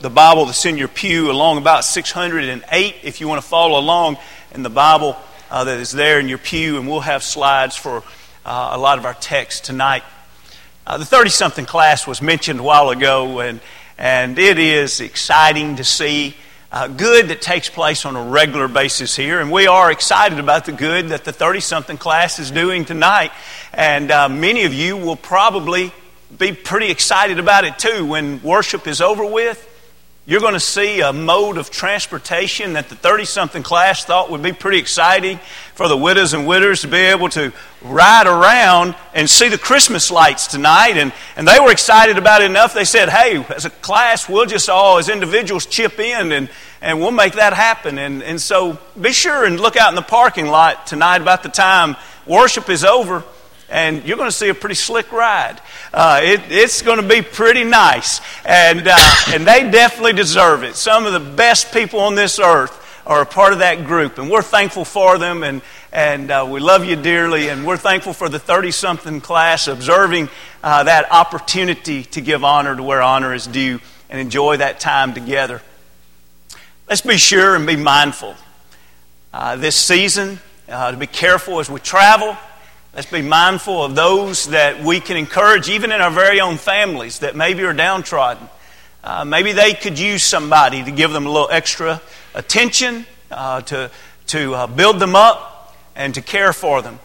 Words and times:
the 0.00 0.10
Bible 0.10 0.44
that's 0.44 0.64
in 0.64 0.78
your 0.78 0.86
pew 0.86 1.28
along 1.28 1.58
about 1.58 1.84
608 1.84 2.94
if 3.02 3.20
you 3.20 3.26
want 3.26 3.42
to 3.42 3.48
follow 3.48 3.80
along 3.80 4.16
in 4.54 4.62
the 4.62 4.70
Bible 4.70 5.16
uh, 5.50 5.64
that 5.64 5.80
is 5.80 5.90
there 5.90 6.20
in 6.20 6.28
your 6.28 6.38
pew, 6.38 6.78
and 6.78 6.86
we'll 6.86 7.00
have 7.00 7.24
slides 7.24 7.74
for 7.74 8.04
uh, 8.46 8.70
a 8.72 8.78
lot 8.78 8.98
of 8.98 9.04
our 9.04 9.14
text 9.14 9.64
tonight. 9.64 10.04
Uh, 10.86 10.98
the 10.98 11.04
30 11.04 11.30
something 11.30 11.66
class 11.66 12.06
was 12.06 12.22
mentioned 12.22 12.60
a 12.60 12.62
while 12.62 12.90
ago, 12.90 13.40
and, 13.40 13.60
and 13.98 14.38
it 14.38 14.60
is 14.60 15.00
exciting 15.00 15.74
to 15.76 15.84
see 15.84 16.36
uh, 16.70 16.86
good 16.86 17.26
that 17.26 17.42
takes 17.42 17.68
place 17.68 18.04
on 18.04 18.14
a 18.14 18.22
regular 18.22 18.68
basis 18.68 19.16
here, 19.16 19.40
and 19.40 19.50
we 19.50 19.66
are 19.66 19.90
excited 19.90 20.38
about 20.38 20.64
the 20.64 20.72
good 20.72 21.08
that 21.08 21.24
the 21.24 21.32
30 21.32 21.58
something 21.58 21.98
class 21.98 22.38
is 22.38 22.52
doing 22.52 22.84
tonight. 22.84 23.32
And 23.74 24.12
uh, 24.12 24.28
many 24.28 24.62
of 24.62 24.72
you 24.72 24.96
will 24.96 25.16
probably 25.16 25.92
be 26.38 26.52
pretty 26.52 26.88
excited 26.88 27.40
about 27.40 27.64
it 27.64 27.80
too 27.80 28.06
when 28.06 28.40
worship 28.44 28.86
is 28.86 29.00
over 29.00 29.26
with. 29.26 29.67
You're 30.28 30.40
going 30.40 30.52
to 30.52 30.60
see 30.60 31.00
a 31.00 31.10
mode 31.10 31.56
of 31.56 31.70
transportation 31.70 32.74
that 32.74 32.90
the 32.90 32.94
30 32.94 33.24
something 33.24 33.62
class 33.62 34.04
thought 34.04 34.30
would 34.30 34.42
be 34.42 34.52
pretty 34.52 34.76
exciting 34.76 35.38
for 35.72 35.88
the 35.88 35.96
widows 35.96 36.34
and 36.34 36.46
widowers 36.46 36.82
to 36.82 36.88
be 36.88 36.98
able 36.98 37.30
to 37.30 37.50
ride 37.80 38.26
around 38.26 38.94
and 39.14 39.30
see 39.30 39.48
the 39.48 39.56
Christmas 39.56 40.10
lights 40.10 40.46
tonight. 40.46 40.98
And, 40.98 41.14
and 41.36 41.48
they 41.48 41.58
were 41.58 41.72
excited 41.72 42.18
about 42.18 42.42
it 42.42 42.50
enough, 42.50 42.74
they 42.74 42.84
said, 42.84 43.08
hey, 43.08 43.42
as 43.48 43.64
a 43.64 43.70
class, 43.70 44.28
we'll 44.28 44.44
just 44.44 44.68
all, 44.68 44.98
as 44.98 45.08
individuals, 45.08 45.64
chip 45.64 45.98
in 45.98 46.30
and, 46.32 46.50
and 46.82 47.00
we'll 47.00 47.10
make 47.10 47.32
that 47.32 47.54
happen. 47.54 47.96
And, 47.96 48.22
and 48.22 48.38
so 48.38 48.78
be 49.00 49.12
sure 49.12 49.46
and 49.46 49.58
look 49.58 49.78
out 49.78 49.88
in 49.88 49.94
the 49.94 50.02
parking 50.02 50.48
lot 50.48 50.86
tonight 50.86 51.22
about 51.22 51.42
the 51.42 51.48
time 51.48 51.96
worship 52.26 52.68
is 52.68 52.84
over 52.84 53.24
and 53.70 54.04
you're 54.04 54.16
going 54.16 54.30
to 54.30 54.36
see 54.36 54.48
a 54.48 54.54
pretty 54.54 54.74
slick 54.74 55.12
ride. 55.12 55.60
Uh, 55.92 56.20
it, 56.22 56.40
it's 56.48 56.82
going 56.82 57.00
to 57.00 57.06
be 57.06 57.22
pretty 57.22 57.64
nice, 57.64 58.20
and, 58.44 58.86
uh, 58.86 58.96
and 59.28 59.46
they 59.46 59.70
definitely 59.70 60.14
deserve 60.14 60.62
it. 60.62 60.74
Some 60.74 61.06
of 61.06 61.12
the 61.12 61.20
best 61.20 61.72
people 61.72 62.00
on 62.00 62.14
this 62.14 62.38
earth 62.38 62.84
are 63.06 63.22
a 63.22 63.26
part 63.26 63.52
of 63.52 63.60
that 63.60 63.86
group, 63.86 64.18
and 64.18 64.30
we're 64.30 64.42
thankful 64.42 64.84
for 64.84 65.18
them, 65.18 65.42
and, 65.42 65.62
and 65.92 66.30
uh, 66.30 66.46
we 66.48 66.60
love 66.60 66.84
you 66.84 66.96
dearly, 66.96 67.48
and 67.48 67.66
we're 67.66 67.76
thankful 67.76 68.12
for 68.12 68.28
the 68.28 68.38
30 68.38 68.70
something 68.70 69.20
class 69.20 69.66
observing 69.68 70.28
uh, 70.62 70.84
that 70.84 71.10
opportunity 71.10 72.04
to 72.04 72.20
give 72.20 72.44
honor 72.44 72.76
to 72.76 72.82
where 72.82 73.02
honor 73.02 73.34
is 73.34 73.46
due 73.46 73.80
and 74.10 74.20
enjoy 74.20 74.56
that 74.56 74.80
time 74.80 75.14
together. 75.14 75.62
Let's 76.88 77.02
be 77.02 77.18
sure 77.18 77.54
and 77.54 77.66
be 77.66 77.76
mindful 77.76 78.34
uh, 79.32 79.56
this 79.56 79.76
season 79.76 80.40
uh, 80.68 80.90
to 80.90 80.96
be 80.96 81.06
careful 81.06 81.60
as 81.60 81.70
we 81.70 81.80
travel 81.80 82.36
Let's 82.94 83.10
be 83.10 83.20
mindful 83.20 83.84
of 83.84 83.94
those 83.94 84.46
that 84.46 84.82
we 84.82 84.98
can 84.98 85.18
encourage, 85.18 85.68
even 85.68 85.92
in 85.92 86.00
our 86.00 86.10
very 86.10 86.40
own 86.40 86.56
families, 86.56 87.18
that 87.18 87.36
maybe 87.36 87.62
are 87.64 87.74
downtrodden. 87.74 88.48
Uh, 89.04 89.26
maybe 89.26 89.52
they 89.52 89.74
could 89.74 89.98
use 89.98 90.22
somebody 90.22 90.82
to 90.82 90.90
give 90.90 91.12
them 91.12 91.26
a 91.26 91.30
little 91.30 91.50
extra 91.50 92.00
attention, 92.34 93.04
uh, 93.30 93.60
to, 93.60 93.90
to 94.28 94.54
uh, 94.54 94.66
build 94.66 95.00
them 95.00 95.14
up, 95.14 95.76
and 95.96 96.14
to 96.14 96.22
care 96.22 96.54
for 96.54 96.80
them. 96.80 96.98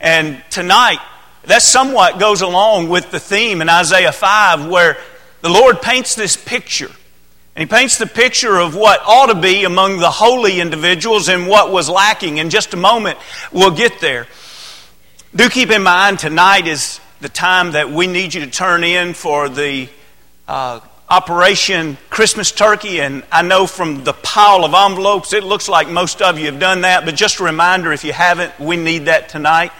And 0.00 0.42
tonight, 0.50 1.00
that 1.44 1.60
somewhat 1.60 2.18
goes 2.18 2.40
along 2.40 2.88
with 2.88 3.10
the 3.10 3.20
theme 3.20 3.60
in 3.60 3.68
Isaiah 3.68 4.12
5 4.12 4.68
where 4.68 4.96
the 5.42 5.50
Lord 5.50 5.82
paints 5.82 6.14
this 6.14 6.34
picture. 6.36 6.90
And 7.54 7.60
He 7.60 7.66
paints 7.66 7.98
the 7.98 8.06
picture 8.06 8.56
of 8.56 8.74
what 8.74 9.00
ought 9.06 9.26
to 9.26 9.40
be 9.40 9.64
among 9.64 9.98
the 9.98 10.10
holy 10.10 10.60
individuals 10.60 11.28
and 11.28 11.46
what 11.46 11.70
was 11.70 11.90
lacking. 11.90 12.38
In 12.38 12.48
just 12.48 12.72
a 12.72 12.78
moment, 12.78 13.18
we'll 13.52 13.70
get 13.70 14.00
there. 14.00 14.26
Do 15.36 15.50
keep 15.50 15.70
in 15.70 15.82
mind 15.82 16.18
tonight 16.18 16.66
is 16.66 16.98
the 17.20 17.28
time 17.28 17.72
that 17.72 17.90
we 17.90 18.06
need 18.06 18.32
you 18.32 18.40
to 18.40 18.50
turn 18.50 18.82
in 18.82 19.12
for 19.12 19.50
the 19.50 19.86
uh, 20.48 20.80
Operation 21.10 21.98
Christmas 22.08 22.50
Turkey. 22.50 23.02
And 23.02 23.22
I 23.30 23.42
know 23.42 23.66
from 23.66 24.02
the 24.02 24.14
pile 24.14 24.64
of 24.64 24.72
envelopes, 24.72 25.34
it 25.34 25.44
looks 25.44 25.68
like 25.68 25.90
most 25.90 26.22
of 26.22 26.38
you 26.38 26.46
have 26.46 26.58
done 26.58 26.80
that. 26.80 27.04
But 27.04 27.16
just 27.16 27.38
a 27.38 27.44
reminder 27.44 27.92
if 27.92 28.02
you 28.02 28.14
haven't, 28.14 28.58
we 28.58 28.78
need 28.78 29.04
that 29.06 29.28
tonight. 29.28 29.72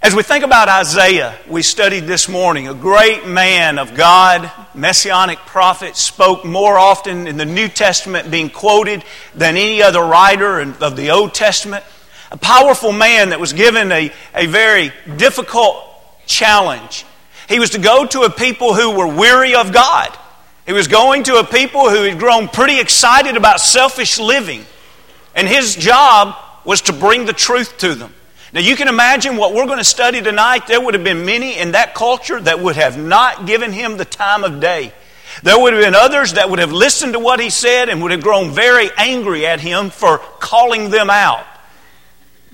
As 0.00 0.14
we 0.14 0.22
think 0.22 0.42
about 0.42 0.70
Isaiah, 0.70 1.38
we 1.46 1.60
studied 1.60 2.04
this 2.04 2.30
morning, 2.30 2.68
a 2.68 2.74
great 2.74 3.26
man 3.26 3.78
of 3.78 3.94
God, 3.94 4.50
messianic 4.74 5.38
prophet, 5.40 5.96
spoke 5.96 6.46
more 6.46 6.78
often 6.78 7.26
in 7.26 7.36
the 7.36 7.44
New 7.44 7.68
Testament 7.68 8.30
being 8.30 8.48
quoted 8.48 9.04
than 9.34 9.58
any 9.58 9.82
other 9.82 10.00
writer 10.00 10.60
of 10.60 10.96
the 10.96 11.10
Old 11.10 11.34
Testament 11.34 11.84
a 12.32 12.38
powerful 12.38 12.92
man 12.92 13.28
that 13.28 13.38
was 13.38 13.52
given 13.52 13.92
a, 13.92 14.10
a 14.34 14.46
very 14.46 14.90
difficult 15.18 15.76
challenge. 16.26 17.04
He 17.46 17.58
was 17.58 17.70
to 17.70 17.78
go 17.78 18.06
to 18.06 18.22
a 18.22 18.30
people 18.30 18.72
who 18.72 18.96
were 18.96 19.06
weary 19.06 19.54
of 19.54 19.70
God. 19.70 20.16
He 20.64 20.72
was 20.72 20.88
going 20.88 21.24
to 21.24 21.36
a 21.36 21.44
people 21.44 21.90
who 21.90 22.04
had 22.04 22.18
grown 22.18 22.48
pretty 22.48 22.80
excited 22.80 23.36
about 23.36 23.60
selfish 23.60 24.18
living. 24.18 24.64
And 25.34 25.46
his 25.46 25.76
job 25.76 26.34
was 26.64 26.80
to 26.82 26.94
bring 26.94 27.26
the 27.26 27.34
truth 27.34 27.76
to 27.78 27.94
them. 27.94 28.14
Now, 28.54 28.60
you 28.60 28.76
can 28.76 28.88
imagine 28.88 29.36
what 29.36 29.52
we're 29.52 29.66
going 29.66 29.78
to 29.78 29.84
study 29.84 30.22
tonight. 30.22 30.66
There 30.66 30.80
would 30.80 30.94
have 30.94 31.04
been 31.04 31.26
many 31.26 31.58
in 31.58 31.72
that 31.72 31.94
culture 31.94 32.40
that 32.40 32.60
would 32.60 32.76
have 32.76 32.96
not 32.98 33.46
given 33.46 33.72
him 33.72 33.98
the 33.98 34.04
time 34.06 34.42
of 34.42 34.58
day. 34.58 34.92
There 35.42 35.58
would 35.58 35.74
have 35.74 35.82
been 35.82 35.94
others 35.94 36.34
that 36.34 36.48
would 36.48 36.60
have 36.60 36.72
listened 36.72 37.12
to 37.12 37.18
what 37.18 37.40
he 37.40 37.50
said 37.50 37.90
and 37.90 38.02
would 38.02 38.12
have 38.12 38.22
grown 38.22 38.52
very 38.52 38.90
angry 38.96 39.46
at 39.46 39.60
him 39.60 39.90
for 39.90 40.18
calling 40.38 40.90
them 40.90 41.10
out. 41.10 41.46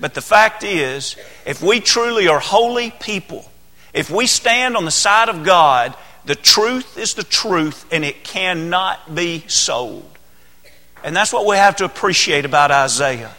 But 0.00 0.14
the 0.14 0.20
fact 0.20 0.62
is, 0.62 1.16
if 1.44 1.62
we 1.62 1.80
truly 1.80 2.28
are 2.28 2.38
holy 2.38 2.90
people, 2.90 3.50
if 3.92 4.10
we 4.10 4.26
stand 4.26 4.76
on 4.76 4.84
the 4.84 4.90
side 4.90 5.28
of 5.28 5.44
God, 5.44 5.94
the 6.24 6.34
truth 6.34 6.98
is 6.98 7.14
the 7.14 7.24
truth 7.24 7.86
and 7.90 8.04
it 8.04 8.22
cannot 8.22 9.14
be 9.14 9.44
sold. 9.48 10.18
And 11.02 11.16
that's 11.16 11.32
what 11.32 11.46
we 11.46 11.56
have 11.56 11.76
to 11.76 11.84
appreciate 11.84 12.44
about 12.44 12.70
Isaiah. 12.70 13.34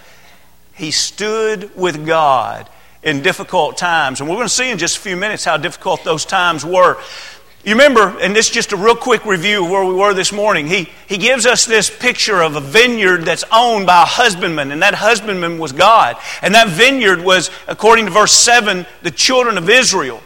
He 0.74 0.92
stood 0.92 1.76
with 1.76 2.06
God 2.06 2.70
in 3.04 3.22
difficult 3.22 3.78
times. 3.78 4.20
And 4.20 4.30
we're 4.30 4.36
going 4.36 4.48
to 4.48 4.54
see 4.54 4.72
in 4.72 4.78
just 4.78 4.98
a 4.98 5.02
few 5.02 5.18
minutes 5.18 5.46
how 5.46 5.58
difficult 5.58 6.04
those 6.04 6.26
times 6.26 6.66
were. 6.66 6.98
You 7.66 7.74
remember, 7.74 8.18
and 8.20 8.34
this 8.34 8.48
is 8.48 8.54
just 8.54 8.72
a 8.72 8.78
real 8.78 8.96
quick 8.96 9.26
review 9.26 9.66
of 9.66 9.70
where 9.70 9.84
we 9.84 9.94
were 9.94 10.14
this 10.14 10.32
morning. 10.32 10.68
He, 10.68 10.90
he 11.08 11.18
gives 11.18 11.46
us 11.46 11.66
this 11.66 11.90
picture 11.90 12.42
of 12.42 12.56
a 12.56 12.62
vineyard 12.62 13.26
that's 13.26 13.44
owned 13.52 13.86
by 13.86 14.04
a 14.04 14.06
husbandman, 14.06 14.72
and 14.72 14.82
that 14.82 14.96
husbandman 14.96 15.58
was 15.58 15.74
God. 15.74 16.16
And 16.42 16.56
that 16.56 16.70
vineyard 16.70 17.22
was, 17.22 17.52
according 17.68 18.06
to 18.06 18.12
verse 18.12 18.32
7, 18.32 18.86
the 19.02 19.12
children 19.12 19.58
of 19.58 19.70
Israel. 19.70 20.24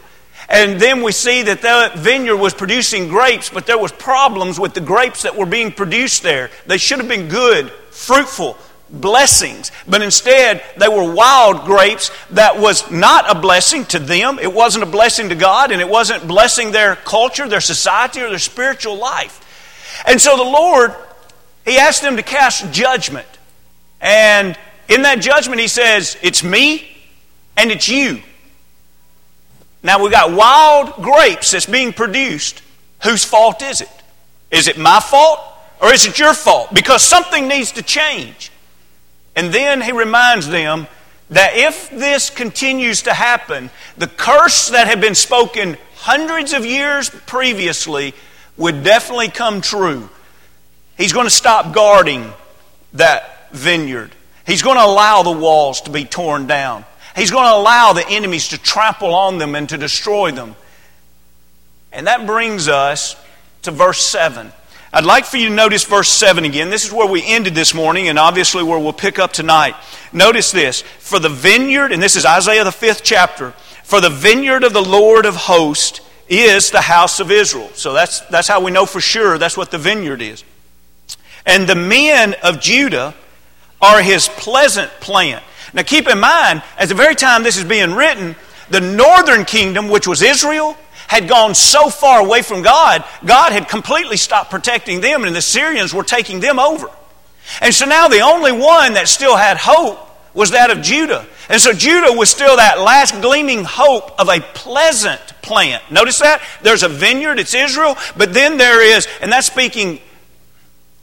And 0.48 0.78
then 0.80 1.02
we 1.02 1.10
see 1.10 1.42
that 1.42 1.62
that 1.62 1.96
vineyard 1.96 2.36
was 2.36 2.54
producing 2.54 3.08
grapes, 3.08 3.50
but 3.50 3.66
there 3.66 3.78
was 3.78 3.90
problems 3.90 4.60
with 4.60 4.74
the 4.74 4.80
grapes 4.80 5.22
that 5.22 5.36
were 5.36 5.46
being 5.46 5.72
produced 5.72 6.22
there. 6.22 6.50
They 6.66 6.78
should 6.78 6.98
have 6.98 7.08
been 7.08 7.28
good, 7.28 7.70
fruitful, 7.90 8.56
blessings. 9.00 9.72
But 9.86 10.02
instead, 10.02 10.62
they 10.76 10.88
were 10.88 11.12
wild 11.12 11.64
grapes 11.64 12.10
that 12.30 12.58
was 12.58 12.90
not 12.90 13.30
a 13.30 13.38
blessing 13.38 13.84
to 13.86 13.98
them. 13.98 14.38
It 14.38 14.52
wasn't 14.52 14.84
a 14.84 14.90
blessing 14.90 15.28
to 15.30 15.34
God, 15.34 15.70
and 15.70 15.80
it 15.80 15.88
wasn't 15.88 16.26
blessing 16.26 16.72
their 16.72 16.96
culture, 16.96 17.48
their 17.48 17.60
society, 17.60 18.20
or 18.20 18.28
their 18.28 18.38
spiritual 18.38 18.96
life. 18.96 19.40
And 20.06 20.20
so 20.20 20.36
the 20.36 20.42
Lord, 20.42 20.94
He 21.64 21.78
asked 21.78 22.02
them 22.02 22.16
to 22.16 22.22
cast 22.22 22.72
judgment. 22.72 23.28
And 24.00 24.58
in 24.88 25.02
that 25.02 25.20
judgment, 25.20 25.60
He 25.60 25.68
says, 25.68 26.16
It's 26.22 26.42
me 26.42 26.88
and 27.56 27.70
it's 27.70 27.88
you. 27.88 28.22
Now 29.82 30.02
we've 30.02 30.10
got 30.10 30.32
wild 30.32 30.94
grapes 31.02 31.50
that's 31.50 31.66
being 31.66 31.92
produced. 31.92 32.62
Whose 33.02 33.22
fault 33.24 33.62
is 33.62 33.82
it? 33.82 33.90
Is 34.50 34.66
it 34.66 34.78
my 34.78 34.98
fault 34.98 35.40
or 35.80 35.92
is 35.92 36.06
it 36.06 36.18
your 36.18 36.32
fault? 36.32 36.72
Because 36.72 37.02
something 37.02 37.46
needs 37.46 37.72
to 37.72 37.82
change. 37.82 38.50
And 39.36 39.52
then 39.52 39.80
he 39.80 39.92
reminds 39.92 40.48
them 40.48 40.86
that 41.30 41.56
if 41.56 41.90
this 41.90 42.30
continues 42.30 43.02
to 43.02 43.14
happen, 43.14 43.70
the 43.96 44.06
curse 44.06 44.68
that 44.70 44.86
had 44.86 45.00
been 45.00 45.14
spoken 45.14 45.76
hundreds 45.96 46.52
of 46.52 46.64
years 46.64 47.10
previously 47.10 48.14
would 48.56 48.84
definitely 48.84 49.28
come 49.28 49.60
true. 49.60 50.08
He's 50.96 51.12
going 51.12 51.26
to 51.26 51.34
stop 51.34 51.74
guarding 51.74 52.32
that 52.92 53.50
vineyard. 53.52 54.12
He's 54.46 54.62
going 54.62 54.76
to 54.76 54.84
allow 54.84 55.22
the 55.22 55.32
walls 55.32 55.80
to 55.82 55.90
be 55.90 56.04
torn 56.04 56.46
down. 56.46 56.84
He's 57.16 57.30
going 57.30 57.44
to 57.46 57.54
allow 57.54 57.92
the 57.92 58.06
enemies 58.08 58.48
to 58.48 58.58
trample 58.58 59.14
on 59.14 59.38
them 59.38 59.54
and 59.54 59.68
to 59.70 59.78
destroy 59.78 60.30
them. 60.30 60.56
And 61.92 62.06
that 62.06 62.26
brings 62.26 62.68
us 62.68 63.16
to 63.62 63.70
verse 63.70 64.04
7. 64.04 64.52
I'd 64.94 65.04
like 65.04 65.24
for 65.24 65.38
you 65.38 65.48
to 65.48 65.54
notice 65.54 65.82
verse 65.82 66.08
7 66.08 66.44
again. 66.44 66.70
This 66.70 66.84
is 66.84 66.92
where 66.92 67.08
we 67.08 67.20
ended 67.26 67.56
this 67.56 67.74
morning 67.74 68.06
and 68.06 68.16
obviously 68.16 68.62
where 68.62 68.78
we'll 68.78 68.92
pick 68.92 69.18
up 69.18 69.32
tonight. 69.32 69.74
Notice 70.12 70.52
this. 70.52 70.82
For 70.82 71.18
the 71.18 71.28
vineyard, 71.28 71.90
and 71.90 72.00
this 72.00 72.14
is 72.14 72.24
Isaiah 72.24 72.62
the 72.62 72.70
fifth 72.70 73.02
chapter, 73.02 73.50
for 73.82 74.00
the 74.00 74.08
vineyard 74.08 74.62
of 74.62 74.72
the 74.72 74.84
Lord 74.84 75.26
of 75.26 75.34
hosts 75.34 76.00
is 76.28 76.70
the 76.70 76.80
house 76.80 77.18
of 77.18 77.32
Israel. 77.32 77.70
So 77.74 77.92
that's, 77.92 78.20
that's 78.20 78.46
how 78.46 78.62
we 78.62 78.70
know 78.70 78.86
for 78.86 79.00
sure 79.00 79.36
that's 79.36 79.56
what 79.56 79.72
the 79.72 79.78
vineyard 79.78 80.22
is. 80.22 80.44
And 81.44 81.68
the 81.68 81.74
men 81.74 82.36
of 82.44 82.60
Judah 82.60 83.16
are 83.82 84.00
his 84.00 84.28
pleasant 84.28 84.92
plant. 85.00 85.42
Now 85.72 85.82
keep 85.82 86.06
in 86.06 86.20
mind, 86.20 86.62
at 86.78 86.88
the 86.88 86.94
very 86.94 87.16
time 87.16 87.42
this 87.42 87.56
is 87.56 87.64
being 87.64 87.94
written, 87.94 88.36
the 88.70 88.80
northern 88.80 89.44
kingdom, 89.44 89.88
which 89.88 90.06
was 90.06 90.22
Israel, 90.22 90.76
had 91.06 91.28
gone 91.28 91.54
so 91.54 91.90
far 91.90 92.20
away 92.20 92.42
from 92.42 92.62
God, 92.62 93.04
God 93.24 93.52
had 93.52 93.68
completely 93.68 94.16
stopped 94.16 94.50
protecting 94.50 95.00
them, 95.00 95.24
and 95.24 95.34
the 95.34 95.42
Syrians 95.42 95.92
were 95.92 96.04
taking 96.04 96.40
them 96.40 96.58
over. 96.58 96.90
And 97.60 97.74
so 97.74 97.86
now 97.86 98.08
the 98.08 98.20
only 98.20 98.52
one 98.52 98.94
that 98.94 99.08
still 99.08 99.36
had 99.36 99.56
hope 99.56 99.98
was 100.34 100.50
that 100.50 100.70
of 100.70 100.82
Judah. 100.82 101.26
And 101.48 101.60
so 101.60 101.72
Judah 101.72 102.12
was 102.12 102.28
still 102.28 102.56
that 102.56 102.80
last 102.80 103.20
gleaming 103.20 103.64
hope 103.64 104.18
of 104.18 104.28
a 104.28 104.40
pleasant 104.40 105.20
plant. 105.42 105.82
Notice 105.90 106.18
that? 106.20 106.42
There's 106.62 106.82
a 106.82 106.88
vineyard, 106.88 107.38
it's 107.38 107.54
Israel, 107.54 107.96
but 108.16 108.34
then 108.34 108.56
there 108.56 108.82
is, 108.82 109.06
and 109.20 109.30
that's 109.30 109.46
speaking, 109.46 110.00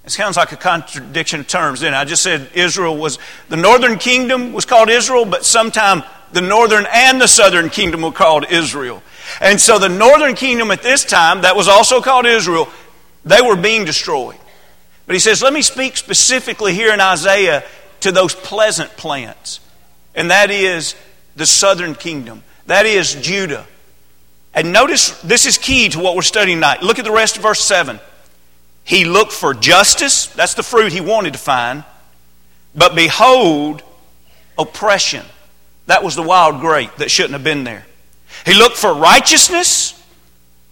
it 0.04 0.10
sounds 0.10 0.36
like 0.36 0.52
a 0.52 0.58
contradiction 0.58 1.42
of 1.42 1.48
terms, 1.48 1.80
then 1.80 1.94
I 1.94 2.06
just 2.06 2.24
said 2.24 2.50
Israel 2.56 2.98
was, 2.98 3.20
the 3.50 3.58
northern 3.58 3.98
kingdom 3.98 4.52
was 4.52 4.66
called 4.66 4.90
Israel, 4.90 5.26
but 5.26 5.46
sometime 5.46 6.04
the 6.34 6.42
northern 6.42 6.88
and 6.92 7.22
the 7.22 7.28
southern 7.28 7.70
kingdom 7.70 8.02
were 8.02 8.12
called 8.12 8.46
Israel. 8.50 9.04
And 9.40 9.60
so 9.60 9.80
the 9.80 9.90
northern 9.90 10.36
kingdom 10.36 10.72
at 10.72 10.82
this 10.82 11.06
time, 11.06 11.42
that 11.42 11.56
was 11.56 11.68
also 11.68 12.02
called 12.02 12.26
Israel, 12.26 12.70
they 13.26 13.42
were 13.42 13.56
being 13.56 13.86
destroyed. 13.86 14.38
But 15.06 15.14
he 15.14 15.20
says, 15.20 15.42
let 15.42 15.54
me 15.54 15.62
speak 15.62 15.98
specifically 15.98 16.74
here 16.74 16.94
in 16.94 17.02
Isaiah 17.02 17.64
to 18.02 18.12
those 18.12 18.34
pleasant 18.34 18.92
plants 18.98 19.60
and 20.16 20.32
that 20.32 20.52
is 20.52 20.96
the 21.36 21.46
southern 21.46 21.96
kingdom. 21.96 22.44
That 22.68 22.86
is 22.86 23.16
Judah. 23.16 23.66
And 24.54 24.74
notice 24.74 25.20
this 25.22 25.46
is 25.46 25.58
key 25.58 25.90
to 25.90 26.00
what 26.00 26.16
we're 26.16 26.22
studying 26.22 26.58
tonight. 26.58 26.84
Look 26.84 27.00
at 27.00 27.06
the 27.06 27.12
rest 27.12 27.38
of 27.38 27.44
verse 27.44 27.62
7. 27.62 28.00
He 28.84 29.06
looked 29.06 29.32
for 29.32 29.54
justice, 29.54 30.26
that's 30.28 30.56
the 30.56 30.64
fruit 30.64 30.92
he 30.92 31.02
wanted 31.02 31.34
to 31.34 31.40
find. 31.40 31.84
But 32.76 32.96
behold, 32.96 33.84
oppression. 34.58 35.26
That 35.86 36.04
was 36.04 36.16
the 36.16 36.24
wild 36.24 36.60
grape 36.62 36.96
that 36.98 37.12
shouldn't 37.12 37.34
have 37.34 37.44
been 37.44 37.64
there. 37.64 37.86
He 38.46 38.54
looked 38.54 38.78
for 38.78 38.94
righteousness, 38.94 40.02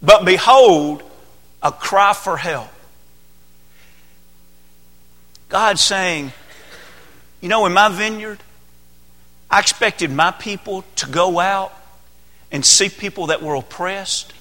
but 0.02 0.26
behold, 0.26 1.04
a 1.62 1.72
cry 1.72 2.14
for 2.14 2.38
help. 2.38 2.70
God 5.50 5.80
saying, 5.80 6.32
You 7.42 7.50
know, 7.50 7.66
in 7.66 7.74
my 7.74 7.90
vineyard, 7.90 8.40
I 9.50 9.60
expected 9.60 10.12
my 10.12 10.32
people 10.32 10.84
to 10.98 11.08
go 11.08 11.40
out 11.40 11.74
and 12.52 12.66
see 12.66 12.90
people 12.90 13.28
that 13.28 13.42
were 13.42 13.56
oppressed, 13.56 14.34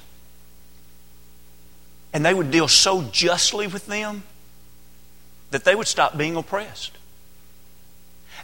and 2.12 2.24
they 2.24 2.32
would 2.32 2.50
deal 2.50 2.68
so 2.68 3.02
justly 3.02 3.66
with 3.66 3.86
them 3.86 4.22
that 5.50 5.64
they 5.64 5.74
would 5.74 5.86
stop 5.86 6.16
being 6.16 6.36
oppressed. 6.36 6.92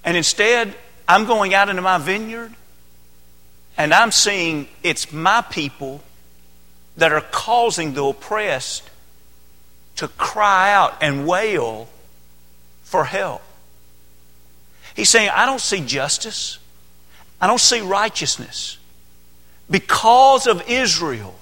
And 0.05 0.17
instead, 0.17 0.75
I'm 1.07 1.27
going 1.27 1.55
out 1.55 1.69
into 1.69 1.83
my 1.83 1.99
vineyard 1.99 2.55
and 3.76 3.93
I'm 3.93 4.12
seeing 4.12 4.69
it's 4.82 5.12
my 5.12 5.43
people 5.43 6.03
that 6.97 7.12
are 7.12 7.21
causing 7.21 7.94
the 7.94 8.05
oppressed 8.05 8.88
to 9.97 10.09
cry 10.09 10.73
out 10.73 11.03
and 11.03 11.26
wail 11.26 11.88
for 12.82 13.05
help. 13.05 13.43
He's 14.94 15.09
saying, 15.09 15.31
I 15.31 15.47
don't 15.47 15.61
see 15.61 15.81
justice. 15.81 16.59
I 17.41 17.47
don't 17.47 17.61
see 17.61 17.81
righteousness. 17.81 18.79
Because 19.69 20.47
of 20.47 20.69
Israel, 20.69 21.35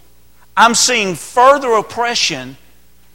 I'm 0.57 0.75
seeing 0.75 1.15
further 1.15 1.73
oppression, 1.73 2.57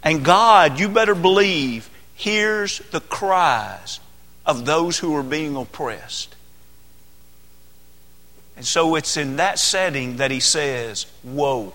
and 0.04 0.24
God, 0.24 0.80
you 0.80 0.90
better 0.90 1.16
believe, 1.16 1.90
hears 2.16 2.80
the 2.92 3.00
cries 3.00 4.00
of 4.46 4.66
those 4.66 5.00
who 5.00 5.16
are 5.16 5.24
being 5.24 5.56
oppressed. 5.56 6.36
And 8.58 8.66
so 8.66 8.96
it's 8.96 9.18
in 9.18 9.38
that 9.38 9.60
setting 9.60 10.18
that 10.18 10.32
he 10.32 10.40
says, 10.40 11.06
Woe. 11.24 11.74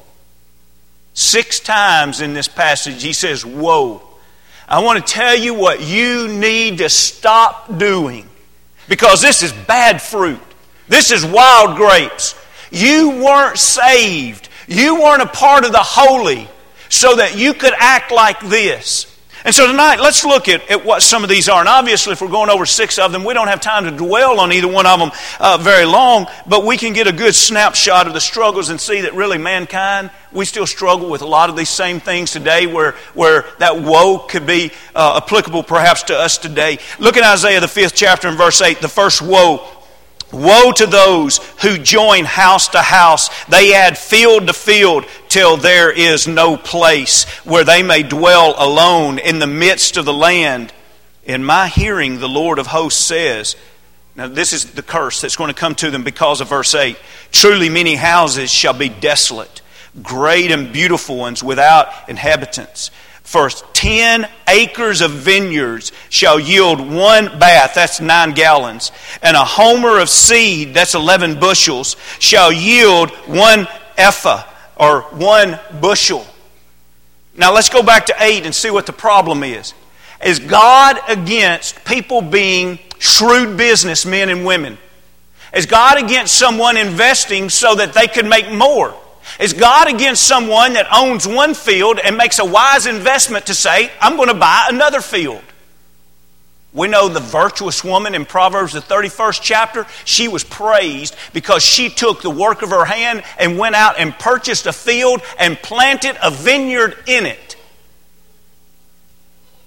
Six 1.15 1.61
times 1.61 2.21
in 2.21 2.35
this 2.35 2.49
passage, 2.49 3.03
he 3.03 3.13
says, 3.13 3.47
Woe. 3.47 4.03
I 4.69 4.81
want 4.81 5.05
to 5.05 5.13
tell 5.13 5.37
you 5.37 5.55
what 5.55 5.81
you 5.81 6.29
need 6.29 6.79
to 6.79 6.89
stop 6.89 7.79
doing 7.79 8.29
because 8.89 9.23
this 9.23 9.43
is 9.43 9.53
bad 9.53 10.03
fruit. 10.03 10.41
This 10.89 11.11
is 11.11 11.25
wild 11.25 11.77
grapes. 11.77 12.35
You 12.71 13.23
weren't 13.25 13.59
saved. 13.59 14.49
You 14.67 15.01
weren't 15.01 15.23
a 15.23 15.27
part 15.27 15.65
of 15.65 15.73
the 15.73 15.79
holy 15.79 16.49
so 16.89 17.17
that 17.17 17.37
you 17.37 17.55
could 17.55 17.75
act 17.77 18.11
like 18.11 18.41
this. 18.41 19.07
And 19.45 19.53
so 19.53 19.67
tonight, 19.67 20.01
let's 20.01 20.25
look 20.25 20.49
at, 20.49 20.71
at 20.71 20.85
what 20.85 21.03
some 21.03 21.25
of 21.25 21.29
these 21.29 21.49
are. 21.49 21.59
And 21.59 21.69
obviously, 21.69 22.13
if 22.13 22.21
we're 22.21 22.29
going 22.29 22.49
over 22.49 22.65
six 22.65 22.99
of 22.99 23.11
them, 23.11 23.25
we 23.25 23.35
don't 23.35 23.49
have 23.49 23.61
time 23.61 23.85
to 23.85 23.91
dwell 23.91 24.39
on 24.39 24.53
either 24.53 24.69
one 24.69 24.87
of 24.87 25.01
them 25.01 25.11
uh, 25.41 25.59
very 25.61 25.85
long, 25.85 26.27
but 26.47 26.65
we 26.65 26.77
can 26.77 26.93
get 26.93 27.09
a 27.09 27.13
good 27.13 27.35
snapshot 27.35 28.07
of 28.07 28.13
the 28.13 28.21
struggles 28.21 28.69
and 28.69 28.81
see 28.81 29.01
that 29.01 29.15
really 29.15 29.39
mankind, 29.39 30.11
we 30.31 30.45
still 30.45 30.67
struggle 30.67 31.11
with 31.11 31.23
a 31.23 31.27
lot 31.27 31.51
of 31.51 31.57
these 31.57 31.69
same 31.69 31.99
things 31.99 32.31
today 32.31 32.67
where, 32.67 32.93
where 33.15 33.47
that 33.59 33.81
woe 33.81 34.19
could 34.19 34.47
be 34.47 34.71
uh, 34.95 35.21
applicable 35.23 35.65
perhaps 35.65 36.05
to 36.05 36.17
us 36.17 36.39
today. 36.39 36.79
Look 37.01 37.17
at 37.17 37.25
Isaiah, 37.25 37.61
the 37.61 37.69
fifth 37.69 37.95
chapter, 37.95 38.29
and 38.29 38.39
verse 38.39 38.63
8. 38.63 38.81
The 38.81 38.89
first 38.89 39.23
woe 39.23 39.67
Woe 40.33 40.73
to 40.73 40.87
those 40.87 41.39
who 41.61 41.77
join 41.77 42.25
house 42.25 42.69
to 42.69 42.81
house. 42.81 43.29
They 43.47 43.75
add 43.75 43.99
field 43.99 44.47
to 44.47 44.55
field 44.55 45.05
till 45.33 45.57
there 45.57 45.91
is 45.91 46.29
no 46.29 46.59
place 46.59 47.25
where 47.45 47.65
they 47.65 47.83
may 47.83 48.03
dwell 48.03 48.55
alone 48.59 49.19
in 49.19 49.39
the 49.39 49.47
midst 49.47 49.97
of 49.97 50.05
the 50.05 50.13
land. 50.13 50.71
In 51.25 51.43
my 51.43 51.69
hearing, 51.69 52.21
the 52.21 52.29
Lord 52.29 52.59
of 52.59 52.67
hosts 52.67 53.03
says, 53.03 53.57
now, 54.15 54.29
this 54.29 54.53
is 54.53 54.73
the 54.73 54.83
curse 54.83 55.23
that's 55.23 55.37
going 55.37 55.49
to 55.49 55.59
come 55.59 55.75
to 55.77 55.91
them 55.91 56.05
because 56.05 56.43
of 56.43 56.51
verse 56.51 56.75
8. 56.75 56.99
Truly, 57.31 57.71
many 57.71 57.95
houses 57.95 58.51
shall 58.51 58.75
be 58.75 58.91
desolate, 58.91 59.63
great 60.03 60.51
and 60.51 60.71
beautiful 60.71 61.17
ones 61.17 61.43
without 61.43 61.89
inhabitants. 62.11 62.91
For 63.23 63.49
ten 63.49 64.29
acres 64.47 65.01
of 65.01 65.13
vineyards 65.13 65.93
shall 66.11 66.39
yield 66.39 66.79
one 66.79 67.39
bath, 67.39 67.73
that's 67.75 68.03
nine 68.03 68.33
gallons, 68.33 68.93
and 69.23 69.35
a 69.35 69.45
homer 69.45 69.99
of 69.99 70.11
seed, 70.11 70.75
that's 70.75 70.95
eleven 70.95 71.41
bushels, 71.41 71.97
shall 72.19 72.53
yield 72.53 73.11
one 73.27 73.67
ephah, 73.97 74.45
or 74.83 75.03
one 75.13 75.61
bushel. 75.81 76.27
Now 77.37 77.55
let's 77.55 77.69
go 77.69 77.83
back 77.83 78.07
to 78.07 78.17
eight 78.19 78.45
and 78.45 78.55
see 78.55 78.71
what 78.71 78.87
the 78.87 78.93
problem 78.93 79.45
is. 79.45 79.75
Is 80.25 80.41
God 80.41 80.99
against 81.09 81.85
people 81.85 82.21
being 82.21 82.79
shrewd 82.99 83.57
businessmen 83.57 84.29
and 84.29 84.45
women? 84.45 84.79
Is 85.55 85.67
God 85.67 86.03
against 86.03 86.35
someone 86.35 86.77
investing 86.77 87.49
so 87.49 87.77
that 87.77 87.93
they 87.93 88.09
could 88.09 88.27
make 88.27 88.51
more? 88.51 88.95
Is 89.39 89.53
God 89.53 89.89
against 89.89 90.27
someone 90.27 90.73
that 90.75 90.87
owns 90.93 91.29
one 91.29 91.55
field 91.55 92.01
and 92.03 92.17
makes 92.17 92.39
a 92.39 92.45
wise 92.45 92.87
investment 92.87 93.47
to 93.47 93.55
say, 93.55 93.91
I'm 94.01 94.17
going 94.17 94.29
to 94.29 94.35
buy 94.35 94.67
another 94.69 95.01
field? 95.01 95.43
We 96.75 96.89
know 96.89 97.09
the 97.09 97.21
virtuous 97.21 97.85
woman 97.85 98.15
in 98.15 98.25
Proverbs, 98.25 98.73
the 98.73 98.81
31st 98.81 99.41
chapter, 99.43 99.87
she 100.07 100.27
was 100.27 100.43
praised 100.43 101.15
because 101.35 101.63
she 101.63 101.91
took 101.91 102.23
the 102.23 102.31
work 102.31 102.63
of 102.63 102.71
her 102.71 102.87
hand 102.87 103.25
and 103.39 103.59
went 103.59 103.75
out 103.75 103.99
and 103.99 104.19
purchased 104.19 104.67
a 104.67 104.73
field 104.73 105.21
and 105.39 105.59
planted 105.59 106.17
a 106.23 106.31
vineyard 106.31 106.97
in 107.07 107.27
it. 107.27 107.57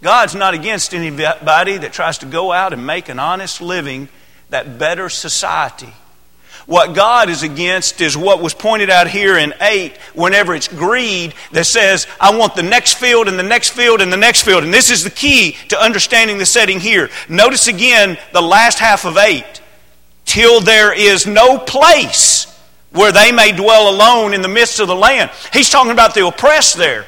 God's 0.02 0.36
not 0.36 0.54
against 0.56 0.94
anybody 0.94 1.78
that 1.78 1.94
tries 1.94 2.20
to 2.20 2.26
go 2.26 2.52
out 2.52 2.74
and 2.74 2.86
make 2.86 3.08
an 3.10 3.20
honest 3.20 3.62
living 3.62 4.10
that 4.50 4.80
better 4.80 5.10
society. 5.10 5.94
What 6.66 6.96
God 6.96 7.30
is 7.30 7.44
against 7.44 8.02
is 8.02 8.18
what 8.18 8.42
was 8.42 8.56
pointed 8.56 8.90
out 8.90 9.08
here 9.08 9.38
in 9.38 9.54
8, 9.62 9.96
whenever 10.16 10.56
it's 10.56 10.68
greed 10.68 11.36
that 11.52 11.66
says, 11.66 12.08
I 12.20 12.36
want 12.36 12.56
the 12.56 12.64
next 12.64 12.96
field 12.96 13.28
and 13.28 13.38
the 13.38 13.44
next 13.44 13.70
field 13.70 14.02
and 14.02 14.12
the 14.12 14.18
next 14.18 14.42
field. 14.42 14.64
And 14.64 14.74
this 14.74 14.90
is 14.90 15.04
the 15.04 15.12
key 15.12 15.58
to 15.70 15.80
understanding 15.80 16.40
the 16.40 16.46
setting 16.46 16.80
here. 16.80 17.12
Notice 17.30 17.68
again 17.68 18.18
the 18.34 18.42
last 18.42 18.80
half 18.80 19.06
of 19.06 19.18
8. 19.18 19.44
Till 20.26 20.60
there 20.60 20.92
is 20.92 21.28
no 21.28 21.60
place 21.60 22.52
where 22.92 23.12
they 23.12 23.32
may 23.32 23.52
dwell 23.52 23.94
alone 23.94 24.34
in 24.34 24.42
the 24.42 24.48
midst 24.48 24.80
of 24.80 24.88
the 24.88 24.96
land. 24.96 25.30
He's 25.54 25.70
talking 25.70 25.92
about 25.92 26.16
the 26.16 26.26
oppressed 26.26 26.78
there. 26.78 27.06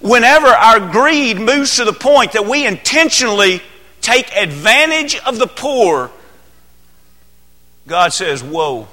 Whenever 0.00 0.46
our 0.46 0.80
greed 0.90 1.38
moves 1.38 1.76
to 1.76 1.84
the 1.84 1.92
point 1.92 2.32
that 2.32 2.46
we 2.46 2.66
intentionally 2.66 3.60
take 4.00 4.34
advantage 4.34 5.16
of 5.20 5.38
the 5.38 5.46
poor 5.46 6.10
God 7.86 8.12
says, 8.12 8.42
Whoa, 8.42 8.88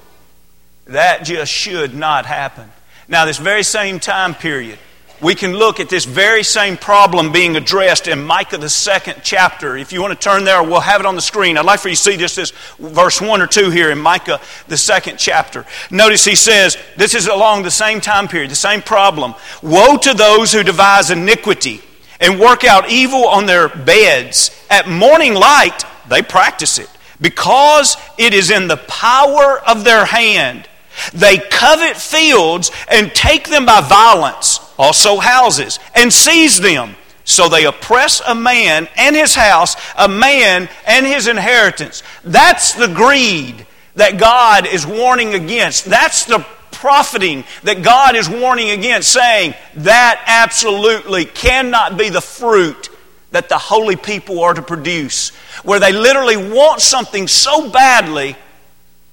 that 0.88 1.24
just 1.24 1.52
should 1.52 1.96
not 1.96 2.26
happen. 2.26 2.72
Now, 3.08 3.26
this 3.26 3.38
very 3.38 3.64
same 3.64 4.00
time 4.00 4.36
period, 4.36 4.80
we 5.22 5.36
can 5.36 5.54
look 5.54 5.80
at 5.80 5.90
this 5.90 6.06
very 6.06 6.44
same 6.44 6.76
problem 6.76 7.32
being 7.32 7.56
addressed 7.56 8.08
in 8.08 8.24
Micah, 8.24 8.58
the 8.58 8.70
second 8.70 9.22
chapter. 9.24 9.78
If 9.78 9.94
you 9.94 10.02
want 10.02 10.20
to 10.20 10.20
turn 10.20 10.44
there, 10.44 10.62
we'll 10.62 10.82
have 10.82 11.00
it 11.00 11.06
on 11.06 11.16
the 11.16 11.22
screen. 11.22 11.58
I'd 11.58 11.66
like 11.66 11.80
for 11.80 11.90
you 11.90 11.96
to 11.96 12.02
see 12.02 12.18
just 12.18 12.36
this 12.36 12.52
verse 12.78 13.22
1 13.22 13.42
or 13.42 13.48
2 13.48 13.70
here 13.70 13.90
in 13.90 14.00
Micah, 14.00 14.42
the 14.68 14.78
second 14.78 15.18
chapter. 15.18 15.66
Notice 15.90 16.26
he 16.26 16.36
says, 16.36 16.78
this 16.98 17.16
is 17.16 17.28
along 17.28 17.64
the 17.64 17.72
same 17.72 18.02
time 18.02 18.28
period, 18.28 18.52
the 18.52 18.56
same 18.56 18.82
problem. 18.82 19.34
Woe 19.62 19.98
to 19.98 20.14
those 20.14 20.52
who 20.52 20.62
devise 20.62 21.10
iniquity 21.10 21.82
and 22.20 22.40
work 22.40 22.66
out 22.66 22.90
evil 22.90 23.26
on 23.26 23.46
their 23.46 23.70
beds. 23.70 24.52
At 24.70 24.90
morning 24.90 25.36
light, 25.36 25.86
they 26.10 26.22
practice 26.22 26.80
it 26.80 26.90
because 27.24 27.98
it 28.18 28.34
is 28.34 28.52
in 28.52 28.68
the 28.68 28.78
power 28.78 29.60
of 29.66 29.84
their 29.84 30.06
hand. 30.06 30.68
They 31.14 31.40
covet 31.40 31.98
fields 31.98 32.70
and 32.88 33.16
take 33.16 33.50
them 33.50 33.66
by 33.66 33.82
violence, 33.82 34.60
also 34.78 35.18
houses, 35.18 35.80
and 35.96 36.14
seize 36.14 36.60
them. 36.60 36.96
So 37.24 37.48
they 37.48 37.66
oppress 37.66 38.22
a 38.28 38.36
man 38.36 38.90
and 38.98 39.16
his 39.16 39.34
house, 39.34 39.76
a 39.98 40.10
man 40.10 40.70
and 40.86 41.06
his 41.06 41.28
inheritance. 41.28 42.04
That's 42.24 42.74
the 42.74 42.90
greed 42.90 43.66
that 43.96 44.20
God 44.20 44.68
is 44.68 44.86
warning 44.86 45.34
against. 45.34 45.86
That's 45.86 46.26
the 46.26 46.46
profiting 46.72 47.46
that 47.64 47.82
God 47.82 48.18
is 48.18 48.30
warning 48.30 48.72
against, 48.72 49.14
saying 49.14 49.54
that 49.76 50.22
absolutely 50.28 51.24
cannot 51.24 51.98
be 51.98 52.10
the 52.10 52.22
fruit 52.22 52.90
that 53.34 53.50
the 53.50 53.58
holy 53.58 53.96
people 53.96 54.44
are 54.44 54.54
to 54.54 54.62
produce, 54.62 55.30
where 55.64 55.80
they 55.80 55.92
literally 55.92 56.38
want 56.38 56.80
something 56.82 57.28
so 57.28 57.68
badly 57.68 58.36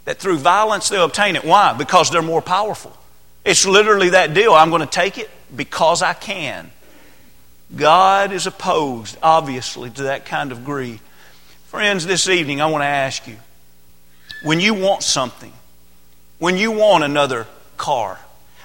that 0.05 0.19
through 0.19 0.37
violence 0.37 0.91
they'll 0.91 1.07
obtain 1.07 1.37
it. 1.37 1.45
Why? 1.45 1.73
Because 1.73 2.11
they're 2.11 2.21
more 2.21 2.43
powerful. 2.43 2.95
It's 3.47 3.65
literally 3.65 4.11
that 4.11 4.35
deal. 4.35 4.53
I'm 4.53 4.69
going 4.69 4.83
to 4.83 4.87
take 4.87 5.17
it 5.17 5.31
because 5.57 6.03
I 6.03 6.12
can. 6.12 6.71
God 7.75 8.33
is 8.33 8.47
opposed, 8.47 9.17
obviously, 9.23 9.89
to 9.89 10.03
that 10.05 10.27
kind 10.27 10.53
of 10.53 10.67
greed. 10.67 11.00
Friends, 11.69 12.05
this 12.05 12.29
evening 12.29 12.61
I 12.61 12.67
want 12.67 12.83
to 12.83 12.89
ask 12.89 13.27
you 13.27 13.37
when 14.43 14.61
you 14.61 14.75
want 14.75 15.03
something, 15.03 15.53
when 16.39 16.59
you 16.59 16.73
want 16.73 17.05
another 17.05 17.47
car, 17.79 18.19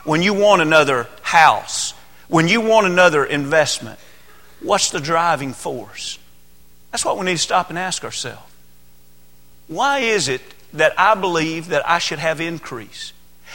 when 0.04 0.22
you 0.22 0.34
want 0.34 0.62
another 0.62 1.08
house, 1.22 1.94
when 2.28 2.50
you 2.50 2.60
want 2.60 2.88
another 2.88 3.24
investment, 3.24 4.00
what's 4.65 4.89
the 4.89 5.00
driving 5.00 5.53
force? 5.53 6.19
That's 6.91 7.05
what 7.05 7.17
we 7.17 7.25
need 7.25 7.34
to 7.34 7.38
stop 7.38 7.69
and 7.69 7.77
ask 7.77 8.03
ourselves. 8.03 8.51
Why 9.67 10.00
is 10.00 10.27
it 10.27 10.41
that 10.74 10.93
I 11.00 11.15
believe 11.15 11.69
that 11.69 11.88
I 11.88 12.00
should 12.00 12.19
have 12.19 12.41
increase? 12.41 13.13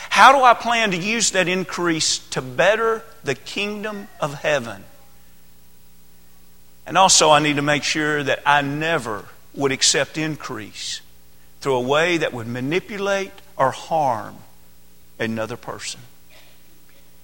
How 0.08 0.32
do 0.32 0.42
I 0.42 0.54
plan 0.54 0.90
to 0.92 0.96
use 0.96 1.32
that 1.32 1.48
increase 1.48 2.18
to 2.30 2.42
better 2.42 3.02
the 3.22 3.34
kingdom 3.34 4.08
of 4.20 4.34
heaven? 4.34 4.84
And 6.86 6.96
also, 6.96 7.30
I 7.30 7.38
need 7.38 7.56
to 7.56 7.62
make 7.62 7.84
sure 7.84 8.22
that 8.22 8.42
I 8.46 8.62
never 8.62 9.26
would 9.54 9.72
accept 9.72 10.18
increase 10.18 11.00
through 11.60 11.74
a 11.74 11.80
way 11.80 12.16
that 12.16 12.32
would 12.32 12.46
manipulate 12.46 13.32
or 13.56 13.70
harm 13.70 14.36
another 15.18 15.56
person. 15.56 16.00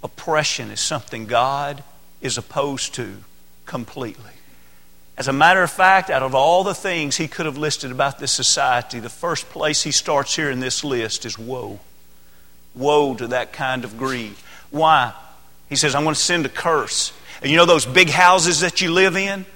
Oppression 0.02 0.70
is 0.70 0.80
something 0.80 1.26
God 1.26 1.82
is 2.20 2.38
opposed 2.38 2.94
to 2.94 3.16
completely. 3.66 4.30
As 5.18 5.28
a 5.28 5.32
matter 5.32 5.62
of 5.62 5.70
fact, 5.70 6.10
out 6.10 6.22
of 6.22 6.34
all 6.34 6.62
the 6.62 6.74
things 6.74 7.16
he 7.16 7.26
could 7.26 7.46
have 7.46 7.56
listed 7.56 7.90
about 7.90 8.18
this 8.18 8.32
society, 8.32 9.00
the 9.00 9.08
first 9.08 9.48
place 9.48 9.82
he 9.82 9.90
starts 9.90 10.36
here 10.36 10.50
in 10.50 10.60
this 10.60 10.84
list 10.84 11.24
is 11.24 11.38
woe. 11.38 11.80
Woe 12.74 13.14
to 13.14 13.28
that 13.28 13.52
kind 13.52 13.84
of 13.84 13.96
greed. 13.96 14.34
Why? 14.70 15.14
He 15.68 15.76
says, 15.76 15.94
I'm 15.94 16.02
going 16.04 16.14
to 16.14 16.20
send 16.20 16.44
a 16.44 16.50
curse. 16.50 17.12
And 17.40 17.50
you 17.50 17.56
know 17.56 17.64
those 17.64 17.86
big 17.86 18.10
houses 18.10 18.60
that 18.60 18.80
you 18.80 18.92
live 18.92 19.16
in? 19.16 19.46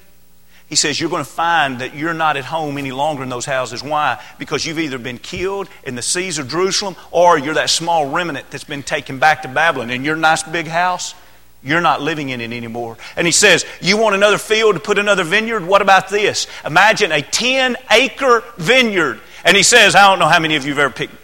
He 0.70 0.76
says, 0.76 1.00
You're 1.00 1.10
going 1.10 1.24
to 1.24 1.30
find 1.30 1.80
that 1.80 1.94
you're 1.94 2.14
not 2.14 2.36
at 2.36 2.44
home 2.44 2.78
any 2.78 2.92
longer 2.92 3.22
in 3.22 3.28
those 3.28 3.44
houses. 3.44 3.82
Why? 3.82 4.22
Because 4.38 4.64
you've 4.64 4.78
either 4.78 4.98
been 4.98 5.18
killed 5.18 5.68
in 5.84 5.96
the 5.96 6.02
seas 6.02 6.38
of 6.38 6.48
Jerusalem 6.48 6.96
or 7.10 7.38
you're 7.38 7.54
that 7.54 7.70
small 7.70 8.08
remnant 8.10 8.50
that's 8.50 8.64
been 8.64 8.84
taken 8.84 9.18
back 9.18 9.42
to 9.42 9.48
Babylon. 9.48 9.90
And 9.90 10.04
your 10.04 10.16
nice 10.16 10.42
big 10.44 10.68
house, 10.68 11.14
you're 11.62 11.80
not 11.80 12.00
living 12.00 12.30
in 12.30 12.40
it 12.40 12.52
anymore. 12.52 12.96
And 13.16 13.26
he 13.26 13.32
says, 13.32 13.66
You 13.80 13.96
want 13.98 14.14
another 14.14 14.38
field 14.38 14.74
to 14.74 14.80
put 14.80 14.98
another 14.98 15.24
vineyard? 15.24 15.66
What 15.66 15.82
about 15.82 16.08
this? 16.08 16.46
Imagine 16.64 17.12
a 17.12 17.22
10 17.22 17.76
acre 17.90 18.42
vineyard. 18.56 19.20
And 19.44 19.56
he 19.56 19.62
says, 19.62 19.94
I 19.94 20.08
don't 20.08 20.18
know 20.18 20.28
how 20.28 20.40
many 20.40 20.56
of 20.56 20.64
you 20.64 20.72
have 20.72 20.78
ever 20.78 20.92
picked 20.92 21.14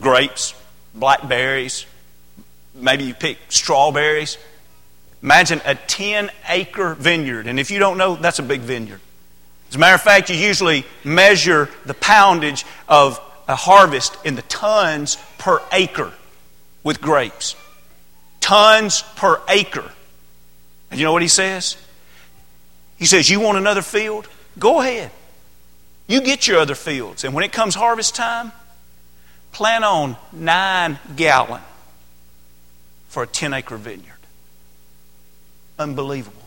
grapes, 0.00 0.54
blackberries, 0.94 1.86
maybe 2.74 3.04
you 3.04 3.14
picked 3.14 3.52
strawberries. 3.52 4.38
Imagine 5.22 5.60
a 5.64 5.74
10 5.74 6.30
acre 6.48 6.94
vineyard. 6.94 7.46
And 7.46 7.60
if 7.60 7.70
you 7.70 7.78
don't 7.78 7.98
know, 7.98 8.16
that's 8.16 8.38
a 8.38 8.42
big 8.42 8.60
vineyard. 8.60 9.00
As 9.68 9.76
a 9.76 9.78
matter 9.78 9.94
of 9.94 10.02
fact, 10.02 10.30
you 10.30 10.36
usually 10.36 10.84
measure 11.04 11.68
the 11.84 11.94
poundage 11.94 12.64
of 12.88 13.20
a 13.46 13.54
harvest 13.54 14.16
in 14.24 14.34
the 14.34 14.42
tons 14.42 15.18
per 15.38 15.60
acre 15.72 16.12
with 16.82 17.00
grapes 17.00 17.54
tons 18.50 19.02
per 19.14 19.40
acre. 19.48 19.88
And 20.90 20.98
you 20.98 21.06
know 21.06 21.12
what 21.12 21.22
he 21.22 21.28
says? 21.28 21.76
He 22.98 23.06
says, 23.06 23.30
You 23.30 23.38
want 23.38 23.58
another 23.58 23.82
field? 23.82 24.28
Go 24.58 24.80
ahead. 24.80 25.12
You 26.08 26.20
get 26.20 26.48
your 26.48 26.58
other 26.58 26.74
fields. 26.74 27.22
And 27.22 27.32
when 27.32 27.44
it 27.44 27.52
comes 27.52 27.76
harvest 27.76 28.16
time, 28.16 28.50
plan 29.52 29.84
on 29.84 30.16
nine 30.32 30.98
gallon 31.14 31.60
for 33.08 33.22
a 33.22 33.26
10 33.28 33.54
acre 33.54 33.76
vineyard. 33.76 34.18
Unbelievable. 35.78 36.42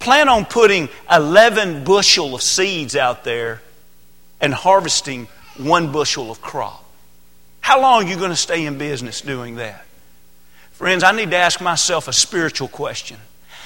Plan 0.00 0.28
on 0.28 0.44
putting 0.44 0.90
11 1.10 1.84
bushel 1.84 2.34
of 2.34 2.42
seeds 2.42 2.94
out 2.94 3.24
there 3.24 3.62
and 4.38 4.52
harvesting 4.52 5.28
one 5.56 5.92
bushel 5.92 6.30
of 6.30 6.42
crop. 6.42 6.84
How 7.60 7.80
long 7.80 8.04
are 8.04 8.10
you 8.10 8.16
going 8.16 8.30
to 8.30 8.36
stay 8.36 8.66
in 8.66 8.76
business 8.76 9.22
doing 9.22 9.56
that? 9.56 9.86
Friends, 10.78 11.02
I 11.02 11.10
need 11.10 11.32
to 11.32 11.36
ask 11.36 11.60
myself 11.60 12.06
a 12.06 12.12
spiritual 12.12 12.68
question. 12.68 13.18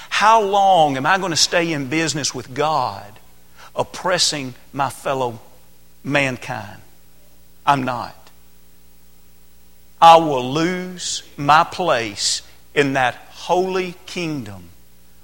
How 0.09 0.41
long 0.41 0.97
am 0.97 1.05
I 1.05 1.19
going 1.19 1.29
to 1.29 1.35
stay 1.35 1.71
in 1.71 1.87
business 1.87 2.33
with 2.33 2.55
God 2.55 3.19
oppressing 3.75 4.55
my 4.73 4.89
fellow 4.89 5.39
mankind? 6.03 6.81
I'm 7.67 7.83
not. 7.83 8.15
I 10.01 10.17
will 10.17 10.53
lose 10.53 11.21
my 11.37 11.63
place 11.63 12.41
in 12.73 12.93
that 12.93 13.13
holy 13.29 13.93
kingdom 14.07 14.69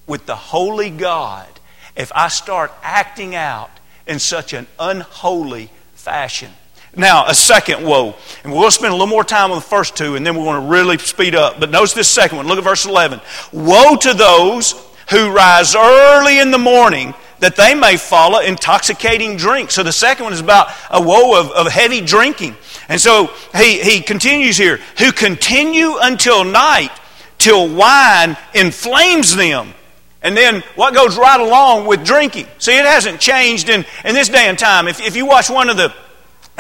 with 0.05 0.27
the 0.27 0.35
holy 0.35 0.91
God 0.91 1.47
if 1.95 2.11
I 2.13 2.27
start 2.27 2.71
acting 2.83 3.33
out 3.33 3.71
in 4.05 4.19
such 4.19 4.53
an 4.53 4.67
unholy 4.77 5.71
fashion. 5.95 6.51
Now, 6.99 7.27
a 7.27 7.33
second 7.33 7.85
woe. 7.85 8.13
And 8.43 8.51
we'll 8.51 8.69
spend 8.71 8.91
a 8.91 8.95
little 8.95 9.07
more 9.07 9.23
time 9.23 9.51
on 9.51 9.57
the 9.57 9.61
first 9.61 9.95
two, 9.95 10.15
and 10.15 10.27
then 10.27 10.35
we're 10.35 10.43
going 10.43 10.61
to 10.61 10.69
really 10.69 10.97
speed 10.97 11.33
up. 11.33 11.57
But 11.57 11.71
notice 11.71 11.93
this 11.93 12.09
second 12.09 12.37
one. 12.37 12.47
Look 12.47 12.57
at 12.57 12.63
verse 12.63 12.85
11. 12.85 13.21
Woe 13.53 13.95
to 13.95 14.13
those 14.13 14.73
who 15.09 15.31
rise 15.31 15.75
early 15.75 16.39
in 16.39 16.51
the 16.51 16.57
morning 16.57 17.13
that 17.39 17.55
they 17.55 17.73
may 17.73 17.95
follow 17.95 18.39
intoxicating 18.39 19.37
drink. 19.37 19.71
So 19.71 19.81
the 19.81 19.93
second 19.93 20.25
one 20.25 20.33
is 20.33 20.41
about 20.41 20.73
a 20.91 21.01
woe 21.01 21.39
of, 21.39 21.51
of 21.51 21.71
heavy 21.71 22.01
drinking. 22.01 22.57
And 22.89 22.99
so 22.99 23.27
he, 23.55 23.79
he 23.79 24.01
continues 24.01 24.57
here, 24.57 24.81
who 24.97 25.13
continue 25.13 25.95
until 26.01 26.43
night 26.43 26.91
till 27.37 27.73
wine 27.73 28.35
inflames 28.53 29.37
them. 29.37 29.73
And 30.21 30.35
then 30.35 30.63
what 30.75 30.93
goes 30.93 31.17
right 31.17 31.39
along 31.39 31.87
with 31.87 32.03
drinking? 32.03 32.47
See, 32.57 32.77
it 32.77 32.83
hasn't 32.83 33.21
changed 33.21 33.69
in, 33.69 33.85
in 34.03 34.15
this 34.15 34.27
day 34.27 34.49
and 34.49 34.59
time. 34.59 34.89
If, 34.89 34.99
if 34.99 35.15
you 35.15 35.25
watch 35.25 35.49
one 35.49 35.69
of 35.69 35.77
the 35.77 35.93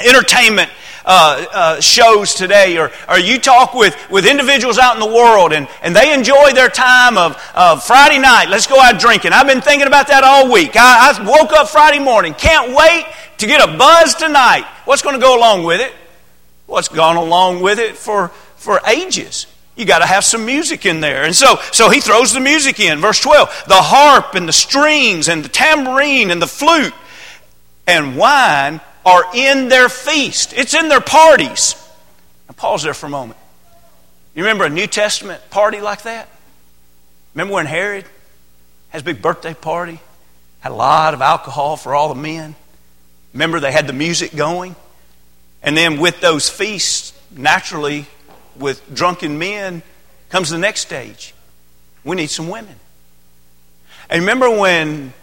entertainment 0.05 0.69
uh, 1.05 1.45
uh, 1.51 1.81
shows 1.81 2.33
today, 2.35 2.77
or, 2.77 2.91
or 3.07 3.17
you 3.17 3.39
talk 3.39 3.73
with, 3.73 3.95
with 4.11 4.25
individuals 4.25 4.77
out 4.77 4.93
in 4.93 4.99
the 4.99 5.15
world 5.15 5.53
and, 5.53 5.67
and 5.81 5.95
they 5.95 6.13
enjoy 6.13 6.51
their 6.53 6.69
time 6.69 7.17
of, 7.17 7.35
of 7.55 7.83
Friday 7.83 8.19
night, 8.19 8.49
let's 8.49 8.67
go 8.67 8.79
out 8.79 8.99
drinking. 8.99 9.33
I've 9.33 9.47
been 9.47 9.61
thinking 9.61 9.87
about 9.87 10.07
that 10.09 10.23
all 10.23 10.51
week. 10.51 10.71
I, 10.75 11.11
I 11.11 11.23
woke 11.27 11.51
up 11.53 11.69
Friday 11.69 11.99
morning, 11.99 12.33
can't 12.33 12.75
wait 12.75 13.05
to 13.37 13.47
get 13.47 13.67
a 13.67 13.77
buzz 13.77 14.15
tonight. 14.15 14.65
What's 14.85 15.01
going 15.01 15.15
to 15.15 15.21
go 15.21 15.37
along 15.37 15.63
with 15.63 15.81
it? 15.81 15.93
What's 16.67 16.89
gone 16.89 17.15
along 17.15 17.61
with 17.61 17.79
it 17.79 17.97
for, 17.97 18.27
for 18.57 18.79
ages? 18.85 19.47
You 19.75 19.85
got 19.85 19.99
to 19.99 20.05
have 20.05 20.25
some 20.25 20.45
music 20.45 20.85
in 20.85 20.99
there. 20.99 21.23
And 21.23 21.35
so, 21.35 21.55
so 21.71 21.89
he 21.89 22.01
throws 22.01 22.33
the 22.33 22.41
music 22.41 22.79
in. 22.79 22.99
Verse 22.99 23.19
12 23.21 23.63
the 23.67 23.75
harp 23.75 24.35
and 24.35 24.47
the 24.47 24.53
strings 24.53 25.29
and 25.29 25.43
the 25.43 25.49
tambourine 25.49 26.29
and 26.29 26.41
the 26.41 26.47
flute 26.47 26.93
and 27.87 28.17
wine 28.17 28.81
are 29.05 29.25
in 29.33 29.69
their 29.69 29.89
feast, 29.89 30.53
it's 30.53 30.73
in 30.73 30.89
their 30.89 31.01
parties. 31.01 31.75
Now, 32.47 32.53
pause 32.55 32.83
there 32.83 32.93
for 32.93 33.05
a 33.05 33.09
moment. 33.09 33.39
You 34.35 34.43
remember 34.43 34.65
a 34.65 34.69
New 34.69 34.87
Testament 34.87 35.41
party 35.49 35.81
like 35.81 36.03
that? 36.03 36.27
Remember 37.33 37.53
when 37.55 37.65
Herod 37.65 38.05
has 38.89 39.01
a 39.01 39.05
big 39.05 39.21
birthday 39.21 39.53
party? 39.53 39.99
Had 40.59 40.71
a 40.71 40.75
lot 40.75 41.13
of 41.13 41.21
alcohol 41.21 41.77
for 41.77 41.95
all 41.95 42.09
the 42.09 42.19
men. 42.19 42.55
Remember 43.33 43.59
they 43.59 43.71
had 43.71 43.87
the 43.87 43.93
music 43.93 44.35
going? 44.35 44.75
And 45.61 45.75
then 45.75 45.99
with 45.99 46.21
those 46.21 46.49
feasts, 46.49 47.13
naturally, 47.31 48.05
with 48.57 48.93
drunken 48.93 49.37
men, 49.37 49.81
comes 50.29 50.49
the 50.49 50.57
next 50.57 50.81
stage. 50.81 51.33
We 52.03 52.15
need 52.15 52.29
some 52.29 52.49
women. 52.49 52.75
And 54.09 54.21
remember 54.21 54.49
when 54.49 55.13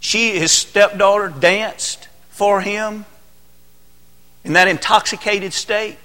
she, 0.00 0.38
his 0.38 0.52
stepdaughter, 0.52 1.28
danced 1.28 2.07
for 2.38 2.60
him 2.60 3.04
in 4.44 4.52
that 4.52 4.68
intoxicated 4.68 5.52
state, 5.52 5.98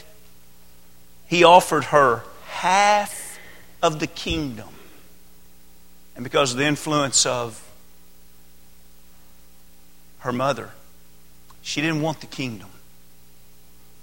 he 1.27 1.43
offered 1.43 1.83
her 1.85 2.23
half 2.47 3.37
of 3.83 3.99
the 3.99 4.07
kingdom. 4.07 4.69
And 6.15 6.23
because 6.23 6.51
of 6.51 6.57
the 6.57 6.65
influence 6.65 7.27
of 7.27 7.63
her 10.21 10.31
mother, 10.31 10.71
she 11.61 11.81
didn't 11.81 12.01
want 12.01 12.19
the 12.21 12.27
kingdom. 12.27 12.69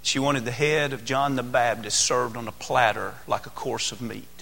She 0.02 0.20
wanted 0.20 0.44
the 0.44 0.52
head 0.52 0.92
of 0.92 1.04
John 1.04 1.34
the 1.34 1.42
Baptist 1.42 1.98
served 1.98 2.36
on 2.36 2.46
a 2.46 2.52
platter 2.52 3.14
like 3.26 3.46
a 3.46 3.50
course 3.50 3.90
of 3.90 4.00
meat. 4.00 4.39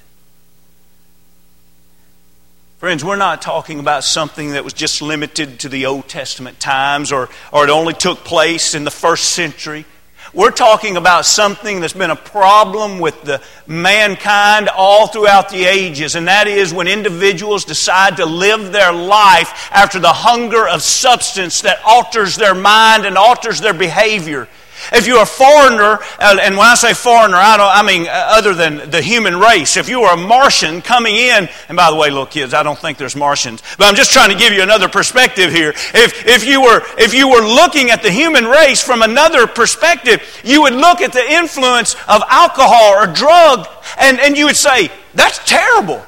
Friends, 2.78 3.04
we're 3.04 3.16
not 3.16 3.42
talking 3.42 3.80
about 3.80 4.04
something 4.04 4.50
that 4.50 4.62
was 4.62 4.72
just 4.72 5.02
limited 5.02 5.58
to 5.58 5.68
the 5.68 5.86
Old 5.86 6.06
Testament 6.06 6.60
times 6.60 7.10
or, 7.10 7.28
or 7.52 7.64
it 7.64 7.70
only 7.70 7.92
took 7.92 8.18
place 8.18 8.72
in 8.72 8.84
the 8.84 8.90
first 8.92 9.30
century. 9.34 9.84
We're 10.32 10.52
talking 10.52 10.96
about 10.96 11.26
something 11.26 11.80
that's 11.80 11.92
been 11.92 12.12
a 12.12 12.16
problem 12.16 13.00
with 13.00 13.20
the 13.24 13.42
mankind 13.66 14.68
all 14.68 15.08
throughout 15.08 15.48
the 15.48 15.64
ages, 15.64 16.14
and 16.14 16.28
that 16.28 16.46
is 16.46 16.72
when 16.72 16.86
individuals 16.86 17.64
decide 17.64 18.18
to 18.18 18.26
live 18.26 18.70
their 18.70 18.92
life 18.92 19.70
after 19.72 19.98
the 19.98 20.12
hunger 20.12 20.68
of 20.68 20.80
substance 20.80 21.62
that 21.62 21.80
alters 21.84 22.36
their 22.36 22.54
mind 22.54 23.06
and 23.06 23.18
alters 23.18 23.60
their 23.60 23.74
behavior. 23.74 24.46
If 24.92 25.06
you're 25.06 25.22
a 25.22 25.26
foreigner, 25.26 25.98
and 26.20 26.56
when 26.56 26.66
I 26.66 26.74
say 26.74 26.94
foreigner, 26.94 27.36
I, 27.36 27.56
don't, 27.56 27.70
I 27.70 27.82
mean 27.82 28.08
uh, 28.08 28.12
other 28.12 28.54
than 28.54 28.90
the 28.90 29.02
human 29.02 29.38
race, 29.38 29.76
if 29.76 29.88
you 29.88 30.00
were 30.00 30.12
a 30.12 30.16
Martian 30.16 30.82
coming 30.82 31.16
in, 31.16 31.48
and 31.68 31.76
by 31.76 31.90
the 31.90 31.96
way, 31.96 32.10
little 32.10 32.26
kids, 32.26 32.54
I 32.54 32.62
don't 32.62 32.78
think 32.78 32.98
there's 32.98 33.16
Martians, 33.16 33.62
but 33.76 33.86
I'm 33.86 33.94
just 33.94 34.12
trying 34.12 34.30
to 34.30 34.36
give 34.36 34.52
you 34.52 34.62
another 34.62 34.88
perspective 34.88 35.52
here. 35.52 35.70
If, 35.70 36.26
if, 36.26 36.46
you 36.46 36.62
were, 36.62 36.82
if 36.98 37.14
you 37.14 37.28
were 37.28 37.42
looking 37.42 37.90
at 37.90 38.02
the 38.02 38.10
human 38.10 38.44
race 38.44 38.82
from 38.82 39.02
another 39.02 39.46
perspective, 39.46 40.22
you 40.44 40.62
would 40.62 40.74
look 40.74 41.00
at 41.00 41.12
the 41.12 41.32
influence 41.32 41.94
of 42.08 42.22
alcohol 42.28 42.94
or 42.94 43.06
drug, 43.06 43.66
and, 43.98 44.18
and 44.20 44.36
you 44.36 44.46
would 44.46 44.56
say, 44.56 44.90
that's 45.14 45.38
terrible. 45.44 46.04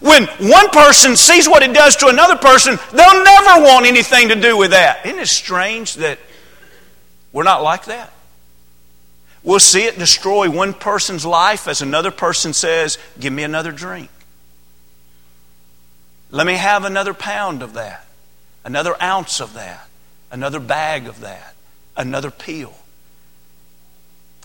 When 0.00 0.26
one 0.26 0.68
person 0.70 1.16
sees 1.16 1.48
what 1.48 1.62
it 1.62 1.72
does 1.72 1.96
to 1.96 2.08
another 2.08 2.36
person, 2.36 2.76
they'll 2.92 3.24
never 3.24 3.62
want 3.62 3.86
anything 3.86 4.28
to 4.30 4.34
do 4.34 4.56
with 4.56 4.72
that. 4.72 5.06
Isn't 5.06 5.20
it 5.20 5.28
strange 5.28 5.94
that 5.94 6.18
we're 7.32 7.44
not 7.44 7.62
like 7.62 7.84
that? 7.84 8.11
We'll 9.44 9.58
see 9.58 9.84
it 9.84 9.98
destroy 9.98 10.48
one 10.50 10.72
person's 10.72 11.26
life 11.26 11.66
as 11.66 11.82
another 11.82 12.10
person 12.10 12.52
says, 12.52 12.98
Give 13.18 13.32
me 13.32 13.42
another 13.42 13.72
drink. 13.72 14.10
Let 16.30 16.46
me 16.46 16.54
have 16.54 16.84
another 16.84 17.12
pound 17.12 17.62
of 17.62 17.74
that, 17.74 18.06
another 18.64 19.00
ounce 19.02 19.40
of 19.40 19.54
that, 19.54 19.86
another 20.30 20.60
bag 20.60 21.06
of 21.06 21.20
that, 21.20 21.54
another 21.96 22.30
pill. 22.30 22.72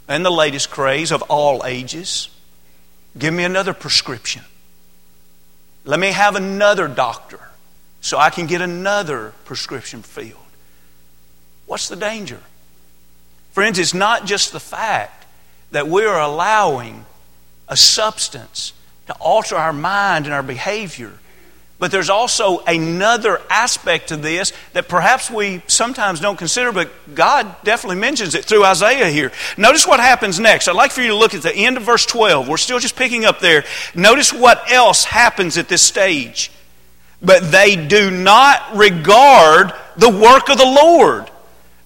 And 0.07 0.25
the 0.25 0.31
latest 0.31 0.69
craze 0.69 1.11
of 1.11 1.21
all 1.23 1.65
ages 1.65 2.29
give 3.17 3.33
me 3.33 3.43
another 3.43 3.73
prescription. 3.73 4.43
Let 5.85 5.99
me 5.99 6.11
have 6.11 6.35
another 6.35 6.87
doctor 6.87 7.39
so 8.01 8.17
I 8.17 8.29
can 8.29 8.47
get 8.47 8.61
another 8.61 9.33
prescription 9.45 10.01
filled. 10.01 10.33
What's 11.65 11.87
the 11.87 11.95
danger? 11.95 12.41
Friends, 13.57 13.79
it's 13.79 13.95
not 13.95 14.27
just 14.27 14.51
the 14.51 14.59
fact 14.59 15.25
that 15.71 15.87
we 15.87 16.05
are 16.05 16.21
allowing 16.21 17.03
a 17.67 17.75
substance 17.75 18.71
to 19.07 19.13
alter 19.13 19.55
our 19.55 19.73
mind 19.73 20.25
and 20.25 20.33
our 20.35 20.43
behavior, 20.43 21.11
but 21.79 21.89
there's 21.89 22.11
also 22.11 22.59
another 22.65 23.41
aspect 23.49 24.09
to 24.09 24.15
this 24.15 24.53
that 24.73 24.87
perhaps 24.87 25.31
we 25.31 25.63
sometimes 25.65 26.19
don't 26.19 26.37
consider, 26.37 26.71
but 26.71 26.91
God 27.15 27.55
definitely 27.63 27.99
mentions 27.99 28.35
it 28.35 28.45
through 28.45 28.63
Isaiah 28.63 29.09
here. 29.09 29.31
Notice 29.57 29.87
what 29.87 29.99
happens 29.99 30.39
next. 30.39 30.67
I'd 30.67 30.75
like 30.75 30.91
for 30.91 31.01
you 31.01 31.07
to 31.07 31.15
look 31.15 31.33
at 31.33 31.41
the 31.41 31.55
end 31.55 31.77
of 31.77 31.83
verse 31.83 32.05
12. 32.05 32.47
We're 32.47 32.57
still 32.57 32.77
just 32.77 32.95
picking 32.95 33.25
up 33.25 33.39
there. 33.39 33.63
Notice 33.95 34.31
what 34.31 34.71
else 34.71 35.03
happens 35.03 35.57
at 35.57 35.67
this 35.67 35.81
stage. 35.81 36.51
But 37.23 37.51
they 37.51 37.75
do 37.75 38.11
not 38.11 38.75
regard 38.75 39.73
the 39.95 40.09
work 40.09 40.47
of 40.49 40.59
the 40.59 40.63
Lord 40.63 41.31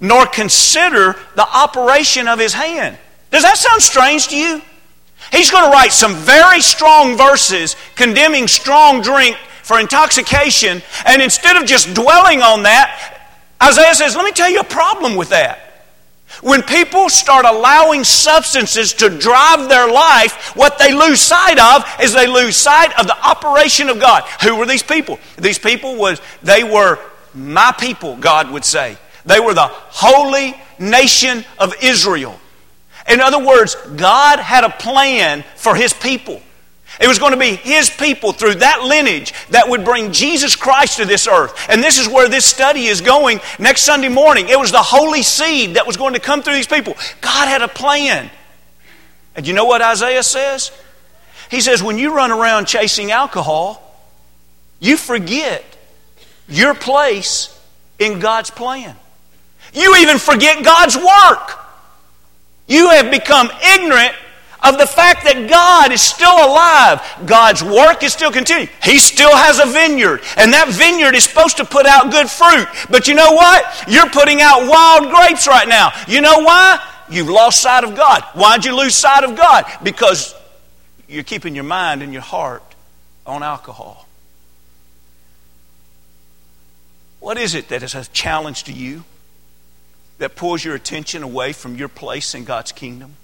nor 0.01 0.25
consider 0.25 1.15
the 1.36 1.48
operation 1.48 2.27
of 2.27 2.39
his 2.39 2.53
hand. 2.53 2.98
Does 3.29 3.43
that 3.43 3.58
sound 3.58 3.81
strange 3.81 4.27
to 4.29 4.38
you? 4.38 4.62
He's 5.31 5.51
going 5.51 5.63
to 5.63 5.70
write 5.70 5.93
some 5.93 6.15
very 6.15 6.60
strong 6.60 7.15
verses 7.15 7.75
condemning 7.96 8.48
strong 8.48 9.01
drink 9.01 9.38
for 9.63 9.79
intoxication, 9.79 10.81
and 11.05 11.22
instead 11.22 11.55
of 11.55 11.65
just 11.65 11.93
dwelling 11.93 12.41
on 12.41 12.63
that, 12.63 13.29
Isaiah 13.62 13.93
says, 13.93 14.15
Let 14.15 14.25
me 14.25 14.31
tell 14.31 14.50
you 14.50 14.60
a 14.60 14.65
problem 14.65 15.15
with 15.15 15.29
that. 15.29 15.72
When 16.42 16.64
people 16.64 17.09
start 17.09 17.46
allowing 17.46 18.03
substances 18.03 18.94
to 18.96 19.09
drive 19.09 19.70
their 19.70 19.92
life, 19.92 20.55
what 20.55 20.79
they 20.79 20.94
lose 20.94 21.22
sight 21.22 21.59
of 21.59 21.85
is 22.01 22.14
they 22.14 22.25
lose 22.25 22.55
sight 22.55 22.98
of 23.00 23.05
the 23.05 23.18
operation 23.25 23.90
of 23.90 24.00
God. 24.00 24.24
Who 24.44 24.55
were 24.55 24.66
these 24.66 24.81
people? 24.81 25.20
These 25.37 25.59
people 25.59 25.98
was 25.98 26.22
they 26.42 26.64
were 26.64 26.98
my 27.33 27.74
people, 27.77 28.16
God 28.16 28.50
would 28.51 28.66
say. 28.66 28.98
They 29.25 29.40
were 29.40 29.53
the 29.53 29.68
holy 29.68 30.55
nation 30.79 31.46
of 31.60 31.74
Israel. 31.84 32.40
In 33.07 33.20
other 33.20 33.44
words, 33.44 33.75
God 33.96 34.40
had 34.40 34.64
a 34.64 34.70
plan 34.70 35.44
for 35.55 35.75
His 35.75 35.94
people. 35.94 36.42
It 37.00 37.07
was 37.07 37.20
going 37.20 37.31
to 37.31 37.40
be 37.40 37.55
His 37.55 37.90
people 37.90 38.31
through 38.31 38.55
that 38.55 38.84
lineage 38.84 39.34
that 39.50 39.70
would 39.70 39.84
bring 39.84 40.12
Jesus 40.12 40.55
Christ 40.55 40.98
to 40.98 41.05
this 41.05 41.27
earth. 41.27 41.53
And 41.70 41.84
this 41.84 41.98
is 41.98 42.07
where 42.07 42.29
this 42.29 42.46
study 42.46 42.86
is 42.86 43.01
going 43.01 43.40
next 43.57 43.81
Sunday 43.81 44.10
morning. 44.10 44.50
It 44.50 44.60
was 44.60 44.72
the 44.72 44.84
holy 44.84 45.24
seed 45.24 45.75
that 45.75 45.88
was 45.88 45.98
going 45.98 46.14
to 46.14 46.20
come 46.20 46.44
through 46.44 46.55
these 46.55 46.68
people. 46.68 46.96
God 47.22 47.48
had 47.48 47.62
a 47.62 47.68
plan. 47.68 48.29
And 49.36 49.48
you 49.48 49.53
know 49.53 49.66
what 49.66 49.81
Isaiah 49.81 50.24
says? 50.24 50.72
He 51.50 51.62
says, 51.62 51.81
when 51.81 51.98
you 51.98 52.16
run 52.16 52.31
around 52.31 52.66
chasing 52.66 53.12
alcohol, 53.12 53.81
you 54.79 54.96
forget 54.98 55.64
your 56.48 56.74
place 56.74 57.57
in 58.00 58.20
God's 58.20 58.51
plan. 58.51 58.96
You 59.74 59.98
even 59.98 60.18
forget 60.18 60.64
God's 60.64 60.98
work. 60.98 61.60
You 62.68 62.90
have 62.90 63.12
become 63.12 63.50
ignorant 63.75 64.14
of 64.64 64.77
the 64.77 64.86
fact 64.86 65.24
that 65.24 65.50
God 65.50 65.92
is 65.92 66.01
still 66.01 66.31
alive. 66.31 67.01
God's 67.25 67.64
work 67.64 68.03
is 68.03 68.14
still 68.14 68.31
continuing. 68.31 68.70
He 68.84 69.00
still 69.00 69.36
has 69.36 69.60
a 69.60 69.66
vineyard, 69.66 70.22
and 70.38 70.53
that 70.53 70.70
vineyard 70.70 71.16
is 71.16 71.24
supposed 71.24 71.57
to 71.57 71.66
put 71.66 71.86
out 71.86 72.12
good 72.12 72.29
fruit. 72.29 72.68
But 72.90 73.07
you 73.07 73.16
know 73.16 73.31
what? 73.31 73.66
You're 73.88 74.10
putting 74.10 74.42
out 74.42 74.70
wild 74.70 75.12
grapes 75.12 75.48
right 75.48 75.68
now. 75.68 75.92
You 76.07 76.22
know 76.22 76.40
why? 76.40 76.79
You've 77.10 77.29
lost 77.29 77.62
sight 77.62 77.84
of 77.84 77.96
God. 77.96 78.24
Why'd 78.34 78.64
you 78.64 78.75
lose 78.75 78.96
sight 78.96 79.24
of 79.24 79.36
God? 79.36 79.66
Because 79.84 80.36
you're 81.10 81.24
keeping 81.24 81.55
your 81.55 81.66
mind 81.66 82.03
and 82.03 82.14
your 82.14 82.22
heart 82.22 82.64
on 83.25 83.44
alcohol. 83.44 84.07
What 87.20 87.38
is 87.38 87.53
it 87.53 87.68
that 87.70 87.84
is 87.84 87.96
a 87.96 88.05
challenge 88.05 88.64
to 88.64 88.74
you? 88.74 89.03
That 90.22 90.36
pulls 90.36 90.64
your 90.64 90.75
attention 90.75 91.24
away 91.24 91.51
from 91.51 91.75
your 91.75 91.88
place 91.88 92.36
in 92.36 92.46
God's 92.46 92.72
kingdom? 92.72 93.16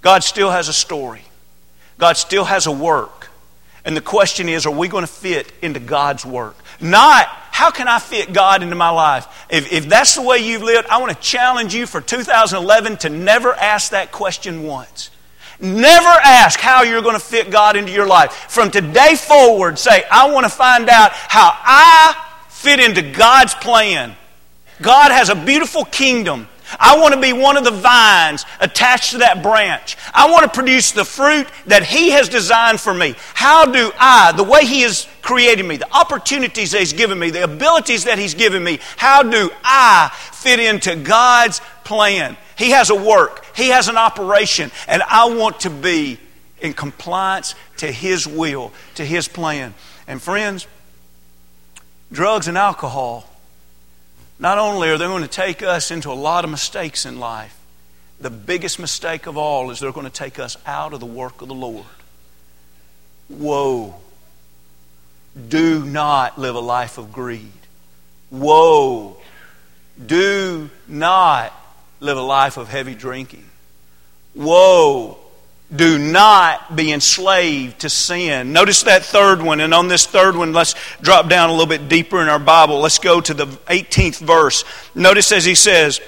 God 0.00 0.24
still 0.24 0.50
has 0.50 0.68
a 0.68 0.72
story, 0.72 1.22
God 1.98 2.16
still 2.16 2.44
has 2.44 2.66
a 2.66 2.72
work. 2.72 3.28
And 3.84 3.96
the 3.96 4.00
question 4.00 4.48
is, 4.48 4.66
are 4.66 4.74
we 4.74 4.88
going 4.88 5.04
to 5.04 5.12
fit 5.12 5.52
into 5.62 5.78
God's 5.78 6.26
work? 6.26 6.56
Not, 6.80 7.26
how 7.26 7.70
can 7.70 7.86
I 7.86 8.00
fit 8.00 8.32
God 8.32 8.64
into 8.64 8.74
my 8.74 8.88
life? 8.88 9.28
If, 9.48 9.72
if 9.72 9.88
that's 9.88 10.16
the 10.16 10.22
way 10.22 10.38
you've 10.38 10.64
lived, 10.64 10.88
I 10.88 10.98
want 10.98 11.12
to 11.12 11.22
challenge 11.22 11.72
you 11.72 11.86
for 11.86 12.00
2011 12.00 12.96
to 12.96 13.10
never 13.10 13.52
ask 13.52 13.92
that 13.92 14.10
question 14.10 14.64
once. 14.64 15.10
Never 15.60 16.08
ask 16.08 16.58
how 16.58 16.82
you're 16.82 17.02
going 17.02 17.14
to 17.14 17.24
fit 17.24 17.48
God 17.48 17.76
into 17.76 17.92
your 17.92 18.08
life. 18.08 18.32
From 18.32 18.72
today 18.72 19.14
forward, 19.14 19.78
say, 19.78 20.02
I 20.10 20.32
want 20.32 20.46
to 20.46 20.50
find 20.50 20.88
out 20.88 21.12
how 21.12 21.48
I 21.54 22.16
fit 22.48 22.80
into 22.80 23.02
God's 23.02 23.54
plan 23.54 24.16
God 24.80 25.12
has 25.12 25.28
a 25.28 25.34
beautiful 25.34 25.84
kingdom. 25.84 26.48
I 26.80 26.98
want 26.98 27.14
to 27.14 27.20
be 27.20 27.32
one 27.32 27.56
of 27.56 27.64
the 27.64 27.70
vines 27.70 28.44
attached 28.60 29.12
to 29.12 29.18
that 29.18 29.42
branch. 29.42 29.96
I 30.12 30.30
want 30.30 30.44
to 30.44 30.50
produce 30.50 30.92
the 30.92 31.04
fruit 31.04 31.46
that 31.66 31.84
He 31.84 32.10
has 32.10 32.28
designed 32.28 32.80
for 32.80 32.92
me. 32.92 33.14
How 33.34 33.66
do 33.66 33.92
I, 33.98 34.32
the 34.32 34.42
way 34.42 34.64
He 34.64 34.80
has 34.82 35.06
created 35.22 35.64
me, 35.64 35.76
the 35.76 35.92
opportunities 35.94 36.72
that 36.72 36.80
He's 36.80 36.92
given 36.92 37.18
me, 37.18 37.30
the 37.30 37.44
abilities 37.44 38.04
that 38.04 38.18
He's 38.18 38.34
given 38.34 38.64
me, 38.64 38.80
how 38.96 39.22
do 39.22 39.50
I 39.62 40.10
fit 40.32 40.58
into 40.58 40.96
God's 40.96 41.60
plan? 41.84 42.36
He 42.58 42.70
has 42.70 42.90
a 42.90 42.96
work, 42.96 43.44
He 43.54 43.68
has 43.68 43.88
an 43.88 43.96
operation, 43.96 44.72
and 44.88 45.02
I 45.04 45.26
want 45.26 45.60
to 45.60 45.70
be 45.70 46.18
in 46.60 46.72
compliance 46.72 47.54
to 47.76 47.86
His 47.86 48.26
will, 48.26 48.72
to 48.96 49.04
His 49.04 49.28
plan. 49.28 49.72
And 50.08 50.20
friends, 50.20 50.66
drugs 52.10 52.48
and 52.48 52.58
alcohol 52.58 53.30
not 54.38 54.58
only 54.58 54.90
are 54.90 54.98
they 54.98 55.06
going 55.06 55.22
to 55.22 55.28
take 55.28 55.62
us 55.62 55.90
into 55.90 56.10
a 56.10 56.14
lot 56.14 56.44
of 56.44 56.50
mistakes 56.50 57.06
in 57.06 57.18
life, 57.18 57.56
the 58.20 58.30
biggest 58.30 58.78
mistake 58.78 59.26
of 59.26 59.36
all 59.36 59.70
is 59.70 59.80
they're 59.80 59.92
going 59.92 60.06
to 60.06 60.12
take 60.12 60.38
us 60.38 60.56
out 60.66 60.92
of 60.92 61.00
the 61.00 61.06
work 61.06 61.42
of 61.42 61.48
the 61.48 61.54
Lord. 61.54 61.86
Whoa. 63.28 63.94
Do 65.48 65.84
not 65.84 66.38
live 66.38 66.54
a 66.54 66.60
life 66.60 66.98
of 66.98 67.12
greed. 67.12 67.52
Whoa. 68.30 69.16
Do 70.04 70.70
not 70.88 71.52
live 72.00 72.16
a 72.16 72.22
life 72.22 72.56
of 72.56 72.68
heavy 72.68 72.94
drinking. 72.94 73.44
Whoa. 74.34 75.18
Do 75.74 75.98
not 75.98 76.76
be 76.76 76.92
enslaved 76.92 77.80
to 77.80 77.90
sin. 77.90 78.52
Notice 78.52 78.84
that 78.84 79.02
third 79.02 79.42
one. 79.42 79.60
And 79.60 79.74
on 79.74 79.88
this 79.88 80.06
third 80.06 80.36
one, 80.36 80.52
let's 80.52 80.74
drop 81.00 81.28
down 81.28 81.50
a 81.50 81.52
little 81.52 81.66
bit 81.66 81.88
deeper 81.88 82.22
in 82.22 82.28
our 82.28 82.38
Bible. 82.38 82.78
Let's 82.78 83.00
go 83.00 83.20
to 83.20 83.34
the 83.34 83.46
18th 83.46 84.20
verse. 84.20 84.64
Notice 84.94 85.32
as 85.32 85.44
he 85.44 85.56
says, 85.56 86.00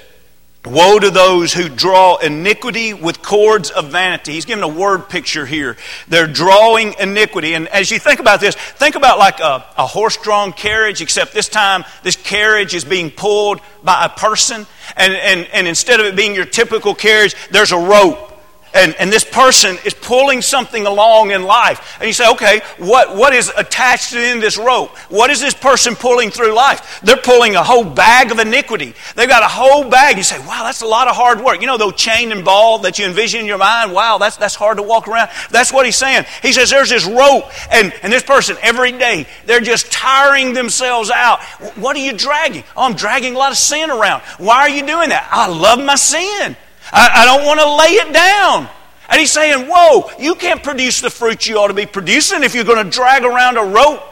Woe 0.65 0.99
to 0.99 1.09
those 1.09 1.53
who 1.53 1.69
draw 1.69 2.17
iniquity 2.17 2.93
with 2.93 3.21
cords 3.21 3.71
of 3.71 3.91
vanity. 3.91 4.33
He's 4.33 4.43
given 4.43 4.63
a 4.63 4.67
word 4.67 5.07
picture 5.07 5.45
here. 5.45 5.77
They're 6.09 6.27
drawing 6.27 6.95
iniquity. 6.99 7.53
And 7.53 7.69
as 7.69 7.89
you 7.89 7.97
think 7.97 8.19
about 8.19 8.41
this, 8.41 8.55
think 8.55 8.95
about 8.95 9.17
like 9.17 9.39
a, 9.39 9.65
a 9.77 9.87
horse 9.87 10.17
drawn 10.17 10.51
carriage, 10.51 11.01
except 11.01 11.33
this 11.33 11.47
time 11.47 11.85
this 12.03 12.17
carriage 12.17 12.75
is 12.75 12.83
being 12.83 13.09
pulled 13.09 13.61
by 13.83 14.05
a 14.05 14.09
person. 14.09 14.67
And, 14.97 15.13
and, 15.13 15.47
and 15.53 15.65
instead 15.65 16.01
of 16.01 16.07
it 16.07 16.17
being 16.17 16.35
your 16.35 16.45
typical 16.45 16.93
carriage, 16.93 17.35
there's 17.51 17.71
a 17.71 17.77
rope 17.77 18.28
and, 18.73 18.95
and 18.99 19.11
this 19.11 19.23
person 19.23 19.77
is 19.85 19.93
pulling 19.93 20.41
something 20.41 20.85
along 20.85 21.31
in 21.31 21.43
life. 21.43 21.97
And 21.99 22.07
you 22.07 22.13
say, 22.13 22.29
okay, 22.31 22.61
what, 22.77 23.15
what 23.15 23.33
is 23.33 23.51
attached 23.57 24.13
in 24.13 24.39
this 24.39 24.57
rope? 24.57 24.95
What 25.09 25.29
is 25.29 25.39
this 25.39 25.53
person 25.53 25.95
pulling 25.95 26.31
through 26.31 26.53
life? 26.53 27.01
They're 27.01 27.17
pulling 27.17 27.55
a 27.55 27.63
whole 27.63 27.83
bag 27.83 28.31
of 28.31 28.39
iniquity. 28.39 28.93
They've 29.15 29.29
got 29.29 29.43
a 29.43 29.47
whole 29.47 29.89
bag. 29.89 30.17
You 30.17 30.23
say, 30.23 30.39
wow, 30.39 30.63
that's 30.63 30.81
a 30.81 30.87
lot 30.87 31.07
of 31.07 31.15
hard 31.15 31.41
work. 31.41 31.61
You 31.61 31.67
know, 31.67 31.77
those 31.77 31.95
chain 31.95 32.31
and 32.31 32.45
ball 32.45 32.79
that 32.79 32.99
you 32.99 33.05
envision 33.05 33.41
in 33.41 33.45
your 33.45 33.57
mind? 33.57 33.93
Wow, 33.93 34.17
that's, 34.17 34.37
that's 34.37 34.55
hard 34.55 34.77
to 34.77 34.83
walk 34.83 35.07
around. 35.07 35.29
That's 35.49 35.73
what 35.73 35.85
he's 35.85 35.97
saying. 35.97 36.25
He 36.41 36.53
says, 36.53 36.69
there's 36.69 36.89
this 36.89 37.05
rope, 37.05 37.45
and, 37.71 37.93
and 38.03 38.13
this 38.13 38.23
person, 38.23 38.57
every 38.61 38.91
day, 38.91 39.27
they're 39.45 39.61
just 39.61 39.91
tiring 39.91 40.53
themselves 40.53 41.09
out. 41.09 41.41
What 41.75 41.95
are 41.95 41.99
you 41.99 42.13
dragging? 42.13 42.63
Oh, 42.75 42.83
I'm 42.83 42.95
dragging 42.95 43.35
a 43.35 43.37
lot 43.37 43.51
of 43.51 43.57
sin 43.57 43.89
around. 43.89 44.21
Why 44.37 44.59
are 44.59 44.69
you 44.69 44.85
doing 44.85 45.09
that? 45.09 45.27
I 45.31 45.47
love 45.47 45.83
my 45.83 45.95
sin. 45.95 46.55
I, 46.91 47.21
I 47.21 47.25
don't 47.25 47.45
want 47.45 47.59
to 47.59 47.75
lay 47.75 48.07
it 48.07 48.13
down. 48.13 48.69
And 49.09 49.19
he's 49.19 49.31
saying, 49.31 49.67
Whoa, 49.69 50.11
you 50.19 50.35
can't 50.35 50.63
produce 50.63 51.01
the 51.01 51.09
fruit 51.09 51.47
you 51.47 51.57
ought 51.57 51.67
to 51.67 51.73
be 51.73 51.85
producing 51.85 52.43
if 52.43 52.53
you're 52.53 52.63
going 52.63 52.83
to 52.83 52.89
drag 52.89 53.23
around 53.23 53.57
a 53.57 53.63
rope 53.63 54.03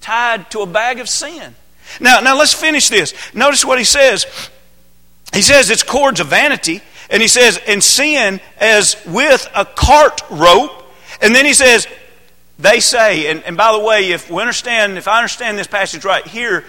tied 0.00 0.50
to 0.50 0.60
a 0.60 0.66
bag 0.66 1.00
of 1.00 1.08
sin. 1.08 1.54
Now, 2.00 2.20
now 2.20 2.38
let's 2.38 2.54
finish 2.54 2.88
this. 2.88 3.14
Notice 3.34 3.64
what 3.64 3.78
he 3.78 3.84
says. 3.84 4.26
He 5.32 5.42
says 5.42 5.70
it's 5.70 5.82
cords 5.82 6.20
of 6.20 6.28
vanity, 6.28 6.80
and 7.10 7.22
he 7.22 7.28
says, 7.28 7.58
and 7.66 7.82
sin 7.82 8.40
as 8.58 8.96
with 9.06 9.48
a 9.54 9.64
cart 9.64 10.20
rope. 10.30 10.70
And 11.20 11.34
then 11.34 11.44
he 11.44 11.54
says, 11.54 11.86
they 12.58 12.80
say, 12.80 13.30
and, 13.30 13.42
and 13.44 13.56
by 13.56 13.72
the 13.72 13.80
way, 13.80 14.12
if 14.12 14.30
we 14.30 14.40
understand, 14.40 14.98
if 14.98 15.08
I 15.08 15.18
understand 15.18 15.58
this 15.58 15.66
passage 15.66 16.04
right, 16.04 16.26
here 16.26 16.64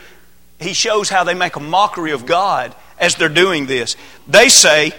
he 0.60 0.74
shows 0.74 1.10
how 1.10 1.24
they 1.24 1.34
make 1.34 1.56
a 1.56 1.60
mockery 1.60 2.12
of 2.12 2.26
God 2.26 2.74
as 2.98 3.16
they're 3.16 3.30
doing 3.30 3.66
this. 3.66 3.96
They 4.28 4.50
say, 4.50 4.94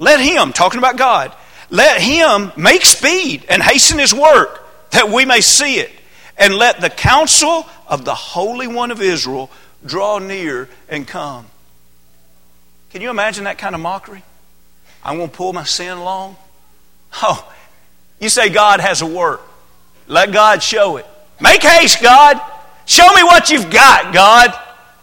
let 0.00 0.18
him, 0.18 0.52
talking 0.52 0.78
about 0.78 0.96
God, 0.96 1.32
let 1.68 2.00
him 2.00 2.50
make 2.56 2.84
speed 2.84 3.44
and 3.48 3.62
hasten 3.62 3.98
his 3.98 4.12
work 4.12 4.66
that 4.90 5.10
we 5.10 5.24
may 5.24 5.42
see 5.42 5.76
it. 5.76 5.92
And 6.36 6.54
let 6.54 6.80
the 6.80 6.88
counsel 6.88 7.66
of 7.86 8.06
the 8.06 8.14
Holy 8.14 8.66
One 8.66 8.90
of 8.90 9.02
Israel 9.02 9.50
draw 9.84 10.18
near 10.18 10.70
and 10.88 11.06
come. 11.06 11.46
Can 12.90 13.02
you 13.02 13.10
imagine 13.10 13.44
that 13.44 13.58
kind 13.58 13.74
of 13.74 13.80
mockery? 13.82 14.22
I'm 15.04 15.18
going 15.18 15.28
to 15.28 15.36
pull 15.36 15.52
my 15.52 15.64
sin 15.64 15.96
along. 15.96 16.36
Oh, 17.22 17.52
you 18.20 18.28
say 18.28 18.50
God 18.50 18.78
has 18.78 19.02
a 19.02 19.06
work. 19.06 19.42
Let 20.06 20.32
God 20.32 20.62
show 20.62 20.96
it. 20.96 21.06
Make 21.40 21.60
haste, 21.60 22.00
God. 22.00 22.40
Show 22.86 23.12
me 23.14 23.24
what 23.24 23.50
you've 23.50 23.68
got, 23.68 24.14
God. 24.14 24.54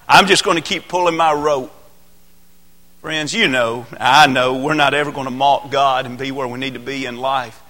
I'm 0.07 0.25
just 0.25 0.45
going 0.45 0.55
to 0.55 0.63
keep 0.63 0.87
pulling 0.87 1.17
my 1.17 1.33
rope. 1.33 1.69
Friends, 3.01 3.31
you 3.31 3.47
know, 3.47 3.85
I 3.99 4.25
know, 4.25 4.57
we're 4.57 4.73
not 4.73 4.95
ever 4.95 5.11
going 5.11 5.25
to 5.25 5.31
mock 5.31 5.69
God 5.69 6.05
and 6.07 6.17
be 6.17 6.31
where 6.31 6.47
we 6.47 6.57
need 6.57 6.73
to 6.73 6.79
be 6.79 7.05
in 7.05 7.17
life. 7.17 7.61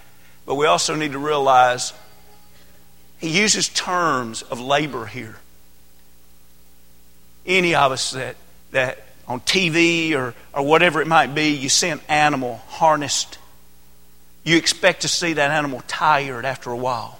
But 0.45 0.55
we 0.55 0.65
also 0.65 0.95
need 0.95 1.11
to 1.11 1.19
realize 1.19 1.91
He 3.19 3.37
uses 3.37 3.67
terms 3.67 4.41
of 4.41 4.61
labor 4.61 5.05
here. 5.05 5.35
Any 7.45 7.75
of 7.75 7.91
us 7.91 8.11
that, 8.11 8.37
that 8.71 9.03
on 9.27 9.41
TV 9.41 10.15
or, 10.15 10.33
or 10.53 10.63
whatever 10.63 11.01
it 11.01 11.07
might 11.07 11.35
be, 11.35 11.49
you 11.49 11.67
see 11.67 11.89
an 11.89 11.99
animal 12.07 12.61
harnessed. 12.67 13.37
You 14.45 14.55
expect 14.55 15.01
to 15.01 15.09
see 15.09 15.33
that 15.33 15.51
animal 15.51 15.83
tired 15.87 16.45
after 16.45 16.71
a 16.71 16.77
while. 16.77 17.19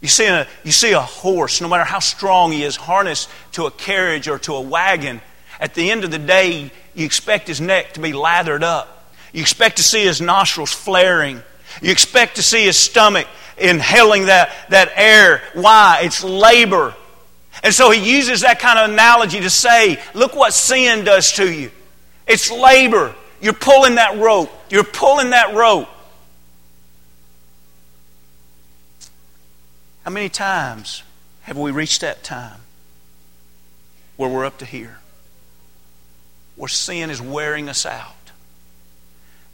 You 0.00 0.08
see, 0.08 0.26
a, 0.26 0.46
you 0.62 0.72
see 0.72 0.92
a 0.92 1.00
horse, 1.00 1.60
no 1.60 1.68
matter 1.68 1.84
how 1.84 1.98
strong 1.98 2.52
he 2.52 2.62
is, 2.62 2.76
harnessed 2.76 3.28
to 3.52 3.66
a 3.66 3.70
carriage 3.72 4.28
or 4.28 4.38
to 4.40 4.54
a 4.54 4.60
wagon. 4.60 5.20
At 5.58 5.74
the 5.74 5.90
end 5.90 6.04
of 6.04 6.12
the 6.12 6.18
day, 6.18 6.70
you 6.94 7.04
expect 7.04 7.48
his 7.48 7.60
neck 7.60 7.94
to 7.94 8.00
be 8.00 8.12
lathered 8.12 8.64
up. 8.64 9.12
You 9.32 9.40
expect 9.40 9.76
to 9.76 9.82
see 9.82 10.04
his 10.04 10.20
nostrils 10.20 10.72
flaring. 10.72 11.42
You 11.80 11.92
expect 11.92 12.36
to 12.36 12.42
see 12.42 12.64
his 12.64 12.76
stomach 12.76 13.26
inhaling 13.56 14.26
that, 14.26 14.50
that 14.70 14.92
air. 14.96 15.42
Why? 15.54 16.00
It's 16.02 16.24
labor. 16.24 16.94
And 17.62 17.74
so 17.74 17.90
he 17.90 18.16
uses 18.16 18.40
that 18.40 18.58
kind 18.58 18.78
of 18.78 18.90
analogy 18.90 19.40
to 19.40 19.50
say, 19.50 20.00
look 20.14 20.34
what 20.34 20.54
sin 20.54 21.04
does 21.04 21.32
to 21.32 21.50
you. 21.50 21.70
It's 22.26 22.50
labor. 22.50 23.14
You're 23.40 23.52
pulling 23.52 23.96
that 23.96 24.18
rope. 24.18 24.50
You're 24.70 24.84
pulling 24.84 25.30
that 25.30 25.54
rope. 25.54 25.88
How 30.04 30.10
many 30.10 30.28
times 30.28 31.02
have 31.42 31.58
we 31.58 31.70
reached 31.70 32.00
that 32.00 32.22
time 32.24 32.60
where 34.16 34.30
we're 34.30 34.46
up 34.46 34.58
to 34.58 34.64
here? 34.64 34.99
Where 36.60 36.68
sin 36.68 37.08
is 37.08 37.22
wearing 37.22 37.70
us 37.70 37.86
out. 37.86 38.32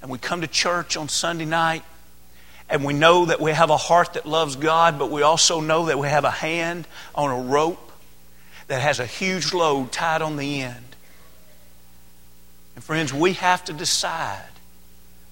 And 0.03 0.11
we 0.11 0.19
come 0.19 0.40
to 0.40 0.49
church 0.49 0.97
on 0.97 1.09
Sunday 1.09 1.45
night 1.45 1.85
and 2.69 2.85
we 2.85 2.95
know 2.95 3.27
that 3.27 3.40
we 3.40 3.53
have 3.53 3.71
a 3.71 3.77
heart 3.77 4.14
that 4.14 4.27
loves 4.27 4.57
God, 4.57 4.99
but 4.99 5.09
we 5.09 5.23
also 5.23 5.61
know 5.61 5.87
that 5.87 6.01
we 6.01 6.09
have 6.09 6.25
a 6.25 6.33
hand 6.33 6.88
on 7.14 7.31
a 7.31 7.49
rope 7.49 7.92
that 8.66 8.83
has 8.83 8.99
a 8.99 9.07
huge 9.07 9.55
load 9.55 9.92
tied 9.92 10.21
on 10.21 10.37
the 10.37 10.62
end. 10.62 10.97
And 12.75 12.83
friends, 12.83 13.14
we 13.14 13.35
have 13.35 13.64
to 13.66 13.73
decide. 13.73 14.42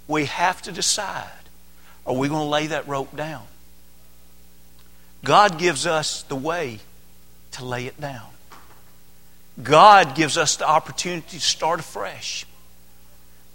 We 0.06 0.26
have 0.26 0.62
to 0.62 0.70
decide 0.70 1.28
are 2.06 2.14
we 2.14 2.28
going 2.28 2.42
to 2.42 2.48
lay 2.48 2.68
that 2.68 2.86
rope 2.86 3.16
down? 3.16 3.42
God 5.24 5.58
gives 5.58 5.86
us 5.86 6.22
the 6.22 6.36
way 6.36 6.78
to 7.52 7.64
lay 7.64 7.86
it 7.86 8.00
down. 8.00 8.33
God 9.62 10.14
gives 10.14 10.36
us 10.36 10.56
the 10.56 10.68
opportunity 10.68 11.38
to 11.38 11.40
start 11.40 11.80
afresh. 11.80 12.46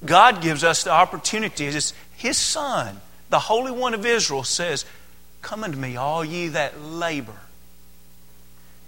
God 0.06 0.42
gives 0.42 0.64
us 0.64 0.84
the 0.84 0.92
opportunity. 0.92 1.66
It's 1.66 1.94
His 2.16 2.38
Son, 2.38 3.02
the 3.30 3.40
Holy 3.40 3.72
One 3.72 3.94
of 3.94 4.06
Israel, 4.06 4.44
says, 4.44 4.86
Come 5.42 5.64
unto 5.64 5.78
me, 5.78 5.98
all 5.98 6.24
ye 6.24 6.48
that 6.50 6.82
labor 6.82 7.36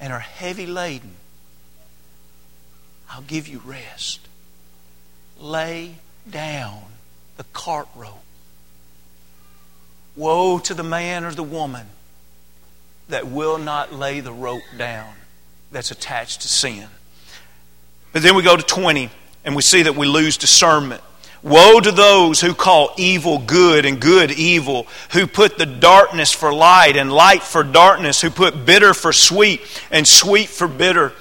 and 0.02 0.12
are 0.12 0.20
heavy 0.20 0.66
laden. 0.66 1.14
I'll 3.10 3.22
give 3.22 3.48
you 3.48 3.62
rest. 3.64 4.28
Lay 5.40 5.96
down 6.30 6.82
the 7.38 7.44
cart 7.54 7.88
rope. 7.96 8.24
Woe 10.16 10.60
to 10.60 10.74
the 10.74 10.84
man 10.84 11.24
or 11.24 11.32
the 11.32 11.44
woman 11.44 11.88
that 13.10 13.28
will 13.28 13.58
not 13.58 13.94
lay 13.94 14.20
the 14.22 14.34
rope 14.34 14.64
down 14.78 15.14
that's 15.72 15.92
attached 15.92 16.42
to 16.42 16.48
sin. 16.48 16.88
But 18.14 18.22
then 18.22 18.36
we 18.36 18.44
go 18.44 18.58
to 18.58 18.64
20 18.64 19.10
and 19.46 19.56
we 19.56 19.62
see 19.62 19.84
that 19.84 19.96
we 19.96 20.08
lose 20.08 20.38
discernment. 20.38 21.02
Woe 21.44 21.80
to 21.80 21.92
those 21.92 22.40
who 22.40 22.54
call 22.54 22.94
evil 22.98 23.40
good 23.40 23.86
and 23.86 24.00
good 24.00 24.32
evil, 24.32 24.86
who 25.14 25.26
put 25.26 25.58
the 25.58 25.66
darkness 25.66 26.32
for 26.32 26.54
light 26.54 26.96
and 26.98 27.12
light 27.12 27.42
for 27.42 27.64
darkness, 27.64 28.22
who 28.22 28.30
put 28.30 28.66
bitter 28.66 28.94
for 28.94 29.12
sweet 29.12 29.62
and 29.90 30.08
sweet 30.08 30.50
for 30.50 30.68
bitter. 30.68 31.14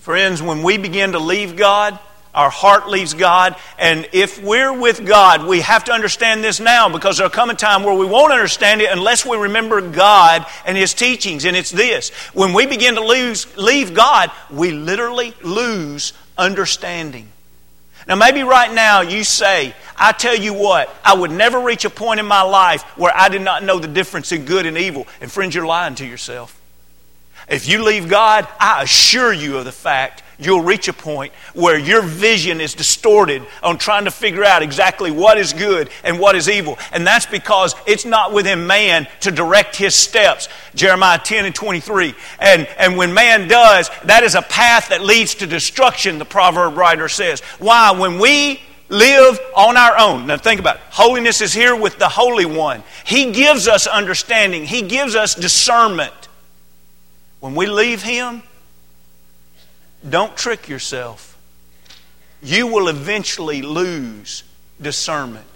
Friends, 0.00 0.40
when 0.40 0.62
we 0.62 0.78
begin 0.78 1.12
to 1.12 1.18
leave 1.18 1.56
God, 1.56 1.98
our 2.34 2.50
heart 2.50 2.88
leaves 2.88 3.14
God. 3.14 3.56
And 3.78 4.08
if 4.12 4.42
we're 4.42 4.72
with 4.72 5.04
God, 5.04 5.46
we 5.46 5.60
have 5.60 5.84
to 5.84 5.92
understand 5.92 6.42
this 6.42 6.60
now 6.60 6.88
because 6.88 7.18
there'll 7.18 7.30
come 7.30 7.50
a 7.50 7.54
time 7.54 7.82
where 7.84 7.94
we 7.94 8.06
won't 8.06 8.32
understand 8.32 8.80
it 8.80 8.90
unless 8.90 9.26
we 9.26 9.36
remember 9.36 9.80
God 9.80 10.46
and 10.64 10.76
His 10.76 10.94
teachings. 10.94 11.44
And 11.44 11.56
it's 11.56 11.70
this 11.70 12.10
when 12.32 12.54
we 12.54 12.66
begin 12.66 12.94
to 12.94 13.04
lose, 13.04 13.54
leave 13.56 13.92
God, 13.92 14.30
we 14.50 14.72
literally 14.72 15.34
lose 15.42 16.12
understanding. 16.38 17.28
Now, 18.08 18.16
maybe 18.16 18.42
right 18.42 18.72
now 18.72 19.02
you 19.02 19.22
say, 19.22 19.74
I 19.96 20.12
tell 20.12 20.34
you 20.34 20.54
what, 20.54 20.92
I 21.04 21.14
would 21.14 21.30
never 21.30 21.60
reach 21.60 21.84
a 21.84 21.90
point 21.90 22.18
in 22.18 22.26
my 22.26 22.42
life 22.42 22.82
where 22.96 23.12
I 23.14 23.28
did 23.28 23.42
not 23.42 23.62
know 23.62 23.78
the 23.78 23.86
difference 23.86 24.32
in 24.32 24.44
good 24.44 24.66
and 24.66 24.76
evil. 24.76 25.06
And 25.20 25.30
friends, 25.30 25.54
you're 25.54 25.66
lying 25.66 25.94
to 25.96 26.06
yourself. 26.06 26.58
If 27.48 27.68
you 27.68 27.84
leave 27.84 28.08
God, 28.08 28.48
I 28.58 28.82
assure 28.82 29.32
you 29.32 29.58
of 29.58 29.64
the 29.64 29.72
fact 29.72 30.22
you'll 30.44 30.62
reach 30.62 30.88
a 30.88 30.92
point 30.92 31.32
where 31.54 31.78
your 31.78 32.02
vision 32.02 32.60
is 32.60 32.74
distorted 32.74 33.42
on 33.62 33.78
trying 33.78 34.04
to 34.04 34.10
figure 34.10 34.44
out 34.44 34.62
exactly 34.62 35.10
what 35.10 35.38
is 35.38 35.52
good 35.52 35.90
and 36.04 36.18
what 36.18 36.34
is 36.34 36.48
evil. 36.48 36.78
And 36.92 37.06
that's 37.06 37.26
because 37.26 37.74
it's 37.86 38.04
not 38.04 38.32
within 38.32 38.66
man 38.66 39.06
to 39.20 39.30
direct 39.30 39.76
his 39.76 39.94
steps. 39.94 40.48
Jeremiah 40.74 41.18
10 41.18 41.46
and 41.46 41.54
23. 41.54 42.14
And, 42.38 42.66
and 42.78 42.96
when 42.96 43.14
man 43.14 43.48
does, 43.48 43.90
that 44.04 44.22
is 44.22 44.34
a 44.34 44.42
path 44.42 44.88
that 44.88 45.02
leads 45.02 45.34
to 45.36 45.46
destruction, 45.46 46.18
the 46.18 46.24
proverb 46.24 46.76
writer 46.76 47.08
says. 47.08 47.40
Why? 47.58 47.92
When 47.92 48.18
we 48.18 48.60
live 48.92 49.40
on 49.56 49.76
our 49.76 49.96
own. 49.98 50.26
Now 50.26 50.36
think 50.36 50.60
about 50.60 50.76
it. 50.76 50.82
Holiness 50.90 51.40
is 51.40 51.52
here 51.52 51.74
with 51.74 51.98
the 51.98 52.08
Holy 52.08 52.44
One. 52.44 52.84
He 53.04 53.32
gives 53.32 53.66
us 53.66 53.86
understanding. 53.86 54.64
He 54.64 54.82
gives 54.82 55.16
us 55.16 55.34
discernment. 55.34 56.12
When 57.40 57.54
we 57.54 57.66
leave 57.66 58.02
Him, 58.02 58.42
don't 60.08 60.36
trick 60.36 60.68
yourself. 60.68 61.38
you 62.42 62.66
will 62.66 62.88
eventually 62.88 63.62
lose 63.62 64.42
discernment. 64.80 65.46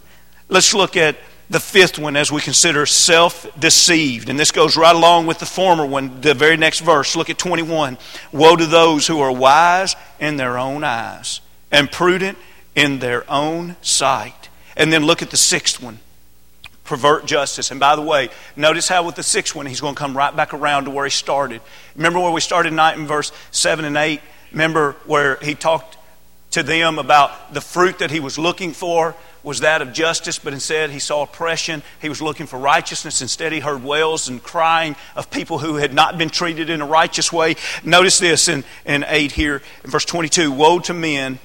Let's 0.49 0.73
look 0.73 0.97
at 0.97 1.17
the 1.51 1.61
fifth 1.61 1.99
one 1.99 2.17
as 2.17 2.31
we 2.31 2.41
consider 2.41 2.87
self 2.87 3.47
deceived. 3.59 4.29
And 4.29 4.39
this 4.39 4.53
goes 4.53 4.77
right 4.77 4.95
along 4.95 5.27
with 5.27 5.39
the 5.39 5.47
former 5.47 5.85
one, 5.85 6.21
the 6.21 6.35
very 6.35 6.57
next 6.57 6.81
verse. 6.81 7.17
Look 7.17 7.31
at 7.31 7.39
21. 7.39 7.99
Woe 8.33 8.57
to 8.57 8.67
those 8.67 9.07
who 9.07 9.21
are 9.21 9.33
wise 9.33 9.97
in 10.21 10.37
their 10.37 10.59
own 10.59 10.85
eyes 10.85 11.41
and 11.71 11.91
prudent 11.91 12.39
in 12.75 12.99
their 13.01 13.29
own 13.31 13.77
sight. 13.83 14.49
And 14.77 14.93
then 14.93 15.05
look 15.05 15.23
at 15.23 15.31
the 15.31 15.37
sixth 15.37 15.83
one 15.83 15.99
pervert 16.85 17.27
justice. 17.27 17.71
And 17.71 17.81
by 17.81 17.97
the 17.97 18.03
way, 18.03 18.31
notice 18.55 18.89
how 18.89 19.05
with 19.05 19.17
the 19.17 19.23
sixth 19.23 19.55
one, 19.55 19.67
he's 19.67 19.81
going 19.81 19.95
to 19.95 19.99
come 19.99 20.17
right 20.17 20.35
back 20.35 20.55
around 20.55 20.85
to 20.85 20.91
where 20.91 21.05
he 21.05 21.11
started. 21.11 21.61
Remember 21.97 22.21
where 22.21 22.31
we 22.31 22.41
started 22.41 22.71
tonight 22.71 22.97
in 22.97 23.07
verse 23.07 23.33
7 23.51 23.85
and 23.85 23.97
8? 23.97 24.21
Remember 24.53 24.93
where 25.07 25.37
he 25.37 25.55
talked 25.55 25.97
to 26.53 26.63
them 26.63 26.99
about 26.99 27.53
the 27.53 27.61
fruit 27.61 27.99
that 27.99 28.11
he 28.11 28.21
was 28.21 28.39
looking 28.39 28.73
for 28.73 29.15
was 29.43 29.61
that 29.61 29.81
of 29.81 29.93
justice, 29.93 30.41
but 30.41 30.53
instead 30.53 30.91
he 30.91 30.99
saw 30.99 31.23
oppression. 31.23 31.81
He 32.03 32.09
was 32.09 32.21
looking 32.21 32.47
for 32.47 32.59
righteousness. 32.59 33.23
Instead, 33.23 33.53
he 33.53 33.61
heard 33.61 33.85
wails 33.85 34.29
and 34.29 34.43
crying 34.43 34.97
of 35.15 35.31
people 35.31 35.59
who 35.59 35.77
had 35.77 35.95
not 35.95 36.19
been 36.19 36.31
treated 36.31 36.69
in 36.69 36.81
a 36.81 36.87
righteous 36.87 37.33
way. 37.33 37.55
Notice 37.85 38.19
this 38.19 38.49
in, 38.49 38.65
in 38.85 39.05
8 39.07 39.31
here, 39.31 39.63
in 39.85 39.91
verse 39.91 40.05
22 40.05 40.51
Woe 40.51 40.81
to 40.81 40.93
men, 40.93 41.39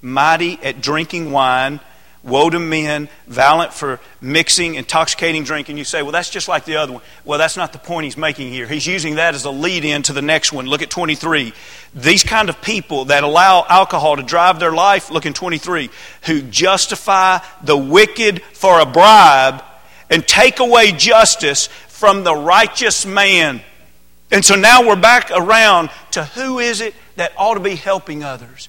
mighty 0.00 0.58
at 0.62 0.80
drinking 0.80 1.30
wine 1.30 1.80
Woe 2.26 2.50
to 2.50 2.58
men, 2.58 3.08
violent 3.28 3.72
for 3.72 4.00
mixing 4.20 4.74
intoxicating 4.74 5.44
drink. 5.44 5.68
And 5.68 5.78
you 5.78 5.84
say, 5.84 6.02
well, 6.02 6.10
that's 6.10 6.28
just 6.28 6.48
like 6.48 6.64
the 6.64 6.76
other 6.76 6.94
one. 6.94 7.02
Well, 7.24 7.38
that's 7.38 7.56
not 7.56 7.72
the 7.72 7.78
point 7.78 8.04
he's 8.04 8.16
making 8.16 8.50
here. 8.50 8.66
He's 8.66 8.86
using 8.86 9.14
that 9.14 9.34
as 9.34 9.44
a 9.44 9.50
lead 9.50 9.84
in 9.84 10.02
to 10.02 10.12
the 10.12 10.22
next 10.22 10.52
one. 10.52 10.66
Look 10.66 10.82
at 10.82 10.90
23. 10.90 11.52
These 11.94 12.24
kind 12.24 12.48
of 12.48 12.60
people 12.60 13.06
that 13.06 13.22
allow 13.22 13.64
alcohol 13.68 14.16
to 14.16 14.24
drive 14.24 14.58
their 14.58 14.72
life, 14.72 15.10
look 15.10 15.24
in 15.24 15.34
23, 15.34 15.88
who 16.24 16.42
justify 16.42 17.38
the 17.62 17.76
wicked 17.76 18.42
for 18.42 18.80
a 18.80 18.86
bribe 18.86 19.62
and 20.10 20.26
take 20.26 20.58
away 20.58 20.92
justice 20.92 21.68
from 21.88 22.24
the 22.24 22.34
righteous 22.34 23.06
man. 23.06 23.62
And 24.32 24.44
so 24.44 24.56
now 24.56 24.86
we're 24.86 24.96
back 24.96 25.30
around 25.30 25.90
to 26.10 26.24
who 26.24 26.58
is 26.58 26.80
it 26.80 26.94
that 27.14 27.32
ought 27.38 27.54
to 27.54 27.60
be 27.60 27.76
helping 27.76 28.24
others? 28.24 28.68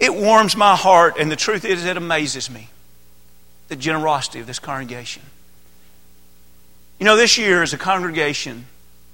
It 0.00 0.14
warms 0.14 0.56
my 0.56 0.74
heart, 0.74 1.18
and 1.20 1.30
the 1.30 1.36
truth 1.36 1.64
is, 1.64 1.84
it 1.84 1.98
amazes 1.98 2.50
me 2.50 2.70
the 3.68 3.76
generosity 3.76 4.40
of 4.40 4.46
this 4.46 4.58
congregation. 4.58 5.22
You 6.98 7.04
know, 7.06 7.16
this 7.16 7.38
year 7.38 7.62
as 7.62 7.72
a 7.72 7.78
congregation, 7.78 8.66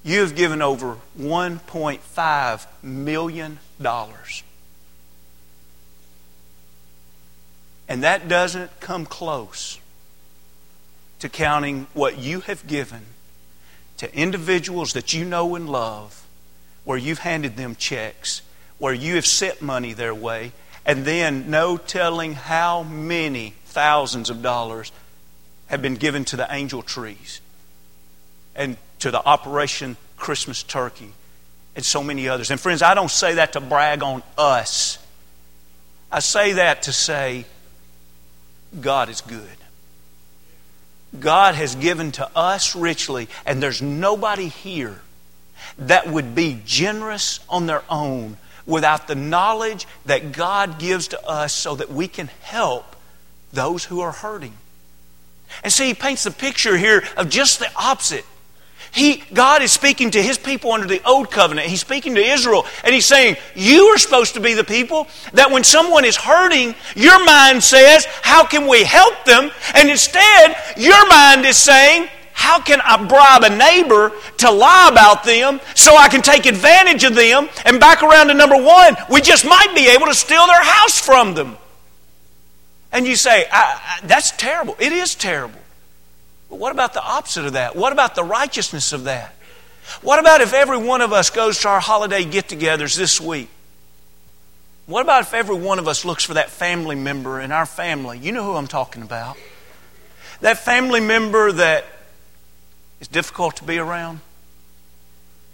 you 0.03 0.21
have 0.21 0.35
given 0.35 0.61
over 0.61 0.97
$1.5 1.19 2.67
million. 2.81 3.59
And 7.89 8.03
that 8.03 8.27
doesn't 8.27 8.79
come 8.79 9.05
close 9.05 9.79
to 11.19 11.29
counting 11.29 11.87
what 11.93 12.17
you 12.17 12.41
have 12.41 12.65
given 12.65 13.01
to 13.97 14.13
individuals 14.15 14.93
that 14.93 15.13
you 15.13 15.25
know 15.25 15.55
and 15.55 15.69
love, 15.69 16.25
where 16.83 16.97
you've 16.97 17.19
handed 17.19 17.57
them 17.57 17.75
checks, 17.75 18.41
where 18.77 18.93
you 18.93 19.15
have 19.15 19.25
sent 19.25 19.61
money 19.61 19.93
their 19.93 20.13
way, 20.13 20.51
and 20.87 21.03
then 21.03 21.51
no 21.51 21.75
telling 21.77 22.33
how 22.33 22.81
many 22.81 23.53
thousands 23.65 24.29
of 24.29 24.41
dollars 24.41 24.91
have 25.67 25.81
been 25.81 25.95
given 25.95 26.23
to 26.25 26.37
the 26.37 26.47
angel 26.49 26.81
trees 26.81 27.41
and 28.55 28.77
to 28.99 29.11
the 29.11 29.23
Operation 29.23 29.97
Christmas 30.15 30.63
Turkey 30.63 31.11
and 31.75 31.83
so 31.83 32.01
many 32.01 32.29
others. 32.29 32.49
And 32.49 32.59
friends, 32.59 32.81
I 32.81 32.93
don't 32.95 33.11
say 33.11 33.35
that 33.35 33.53
to 33.53 33.59
brag 33.59 34.01
on 34.01 34.23
us. 34.37 34.97
I 36.09 36.21
say 36.21 36.53
that 36.53 36.83
to 36.83 36.93
say 36.93 37.45
God 38.79 39.09
is 39.09 39.19
good. 39.19 39.45
God 41.19 41.55
has 41.55 41.75
given 41.75 42.13
to 42.13 42.29
us 42.35 42.75
richly, 42.75 43.27
and 43.45 43.61
there's 43.61 43.81
nobody 43.81 44.47
here 44.47 45.01
that 45.77 46.07
would 46.07 46.33
be 46.33 46.61
generous 46.65 47.39
on 47.49 47.65
their 47.65 47.83
own 47.89 48.37
without 48.67 49.07
the 49.07 49.15
knowledge 49.15 49.87
that 50.05 50.31
God 50.31 50.77
gives 50.77 51.07
to 51.09 51.27
us 51.27 51.53
so 51.53 51.75
that 51.75 51.89
we 51.89 52.07
can 52.07 52.27
help 52.41 52.95
those 53.53 53.85
who 53.85 54.01
are 54.01 54.11
hurting. 54.11 54.53
And 55.63 55.71
see, 55.71 55.87
he 55.87 55.93
paints 55.93 56.25
the 56.25 56.31
picture 56.31 56.77
here 56.77 57.03
of 57.15 57.29
just 57.29 57.59
the 57.59 57.71
opposite. 57.75 58.25
He, 58.91 59.23
God 59.33 59.61
is 59.61 59.71
speaking 59.71 60.11
to 60.11 60.21
his 60.21 60.37
people 60.37 60.71
under 60.71 60.87
the 60.87 61.03
old 61.05 61.29
covenant. 61.29 61.67
He's 61.67 61.81
speaking 61.81 62.15
to 62.15 62.21
Israel, 62.21 62.65
and 62.83 62.93
he's 62.93 63.05
saying, 63.05 63.37
You 63.55 63.85
are 63.87 63.97
supposed 63.97 64.35
to 64.35 64.39
be 64.39 64.53
the 64.53 64.63
people 64.63 65.07
that 65.33 65.51
when 65.51 65.63
someone 65.63 66.05
is 66.05 66.15
hurting, 66.15 66.73
your 66.95 67.23
mind 67.23 67.63
says, 67.63 68.05
How 68.21 68.45
can 68.45 68.67
we 68.67 68.83
help 68.83 69.25
them? 69.25 69.51
And 69.73 69.89
instead, 69.89 70.55
your 70.77 71.07
mind 71.09 71.45
is 71.45 71.57
saying, 71.57 72.07
how 72.37 72.61
can 72.61 72.79
I 72.81 73.03
bribe 73.03 73.43
a 73.43 73.57
neighbor 73.57 74.11
to 74.37 74.51
lie 74.51 74.89
about 74.91 75.23
them 75.23 75.59
so 75.73 75.97
I 75.97 76.07
can 76.07 76.21
take 76.21 76.45
advantage 76.45 77.03
of 77.03 77.15
them? 77.15 77.49
And 77.65 77.79
back 77.79 78.03
around 78.03 78.27
to 78.27 78.35
number 78.35 78.55
one, 78.55 78.95
we 79.09 79.21
just 79.21 79.43
might 79.43 79.73
be 79.73 79.87
able 79.87 80.05
to 80.05 80.13
steal 80.13 80.45
their 80.45 80.63
house 80.63 81.03
from 81.03 81.33
them. 81.33 81.57
And 82.91 83.07
you 83.07 83.15
say, 83.15 83.47
I, 83.51 83.81
I, 84.03 84.05
that's 84.05 84.31
terrible. 84.33 84.77
It 84.79 84.91
is 84.91 85.15
terrible. 85.15 85.59
But 86.47 86.59
what 86.59 86.71
about 86.71 86.93
the 86.93 87.03
opposite 87.03 87.45
of 87.45 87.53
that? 87.53 87.75
What 87.75 87.91
about 87.91 88.13
the 88.13 88.23
righteousness 88.23 88.93
of 88.93 89.05
that? 89.05 89.33
What 90.03 90.19
about 90.19 90.41
if 90.41 90.53
every 90.53 90.77
one 90.77 91.01
of 91.01 91.11
us 91.11 91.31
goes 91.31 91.59
to 91.61 91.69
our 91.69 91.79
holiday 91.79 92.23
get 92.23 92.49
togethers 92.49 92.95
this 92.95 93.19
week? 93.19 93.49
What 94.85 95.01
about 95.01 95.23
if 95.23 95.33
every 95.33 95.55
one 95.57 95.79
of 95.79 95.87
us 95.87 96.05
looks 96.05 96.23
for 96.23 96.35
that 96.35 96.51
family 96.51 96.95
member 96.95 97.41
in 97.41 97.51
our 97.51 97.65
family? 97.65 98.19
You 98.19 98.31
know 98.31 98.43
who 98.43 98.53
I'm 98.53 98.67
talking 98.67 99.01
about. 99.01 99.37
That 100.41 100.59
family 100.59 100.99
member 100.99 101.51
that 101.51 101.83
is 102.99 103.07
difficult 103.07 103.57
to 103.57 103.63
be 103.63 103.77
around. 103.77 104.19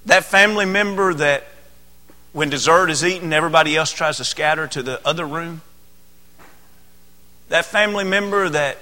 That 0.06 0.26
family 0.26 0.66
member 0.66 1.14
that 1.14 1.46
when 2.34 2.50
dessert 2.50 2.90
is 2.90 3.06
eaten, 3.06 3.32
everybody 3.32 3.76
else 3.76 3.92
tries 3.92 4.18
to 4.18 4.24
scatter 4.24 4.68
to 4.68 4.84
the 4.84 5.06
other 5.08 5.26
room. 5.26 5.62
That 7.50 7.66
family 7.66 8.04
member 8.04 8.50
that 8.50 8.78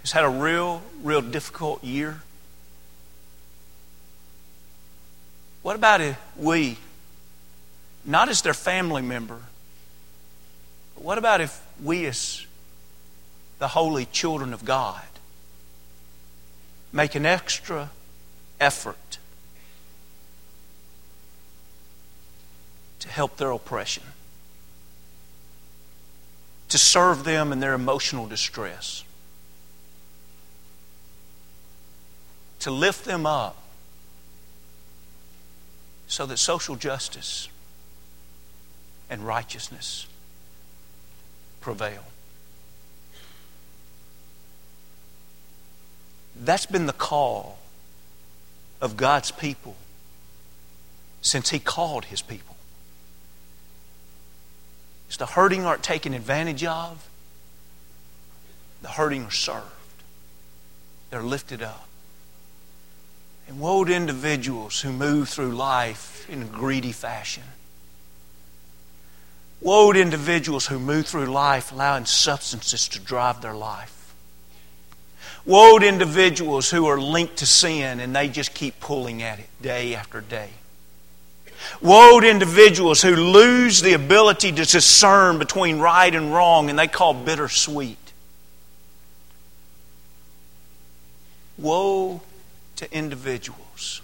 has 0.00 0.12
had 0.12 0.24
a 0.24 0.28
real, 0.28 0.82
real 1.02 1.22
difficult 1.22 1.82
year. 1.84 2.22
What 5.62 5.76
about 5.76 6.00
if 6.00 6.18
we, 6.36 6.76
not 8.04 8.28
as 8.28 8.42
their 8.42 8.54
family 8.54 9.02
member, 9.02 9.38
but 10.96 11.04
what 11.04 11.18
about 11.18 11.40
if 11.40 11.64
we, 11.80 12.04
as 12.06 12.44
the 13.60 13.68
holy 13.68 14.06
children 14.06 14.52
of 14.52 14.64
God, 14.64 15.02
make 16.92 17.14
an 17.14 17.24
extra 17.24 17.90
effort 18.60 19.18
to 23.00 23.08
help 23.08 23.36
their 23.36 23.50
oppression, 23.50 24.04
to 26.68 26.78
serve 26.78 27.24
them 27.24 27.50
in 27.52 27.60
their 27.60 27.74
emotional 27.74 28.26
distress, 28.26 29.04
to 32.60 32.70
lift 32.70 33.04
them 33.04 33.26
up 33.26 33.56
so 36.06 36.26
that 36.26 36.36
social 36.36 36.76
justice 36.76 37.48
and 39.10 39.26
righteousness 39.26 40.06
prevail. 41.60 42.04
That's 46.44 46.66
been 46.66 46.86
the 46.86 46.92
call 46.92 47.58
of 48.80 48.96
God's 48.96 49.30
people 49.30 49.76
since 51.20 51.50
He 51.50 51.60
called 51.60 52.06
His 52.06 52.20
people. 52.20 52.56
It's 55.06 55.18
the 55.18 55.26
hurting 55.26 55.64
aren't 55.64 55.84
taken 55.84 56.14
advantage 56.14 56.64
of, 56.64 57.08
the 58.80 58.88
hurting 58.88 59.24
are 59.26 59.30
served, 59.30 59.66
they're 61.10 61.22
lifted 61.22 61.62
up. 61.62 61.86
And 63.46 63.60
woe 63.60 63.84
to 63.84 63.94
individuals 63.94 64.80
who 64.80 64.92
move 64.92 65.28
through 65.28 65.52
life 65.52 66.28
in 66.28 66.42
a 66.42 66.46
greedy 66.46 66.92
fashion. 66.92 67.42
Woe 69.60 69.92
to 69.92 70.00
individuals 70.00 70.66
who 70.66 70.80
move 70.80 71.06
through 71.06 71.26
life 71.26 71.70
allowing 71.70 72.06
substances 72.06 72.88
to 72.88 72.98
drive 72.98 73.42
their 73.42 73.54
life. 73.54 74.01
Woe 75.44 75.78
to 75.78 75.86
individuals 75.86 76.70
who 76.70 76.86
are 76.86 77.00
linked 77.00 77.38
to 77.38 77.46
sin 77.46 78.00
and 78.00 78.14
they 78.14 78.28
just 78.28 78.54
keep 78.54 78.78
pulling 78.80 79.22
at 79.22 79.38
it 79.38 79.48
day 79.60 79.94
after 79.94 80.20
day. 80.20 80.50
Woe 81.80 82.20
to 82.20 82.28
individuals 82.28 83.02
who 83.02 83.14
lose 83.14 83.82
the 83.82 83.92
ability 83.92 84.52
to 84.52 84.64
discern 84.64 85.38
between 85.38 85.78
right 85.78 86.14
and 86.14 86.32
wrong 86.32 86.70
and 86.70 86.78
they 86.78 86.88
call 86.88 87.14
bittersweet. 87.14 87.98
Woe 91.58 92.22
to 92.76 92.96
individuals 92.96 94.02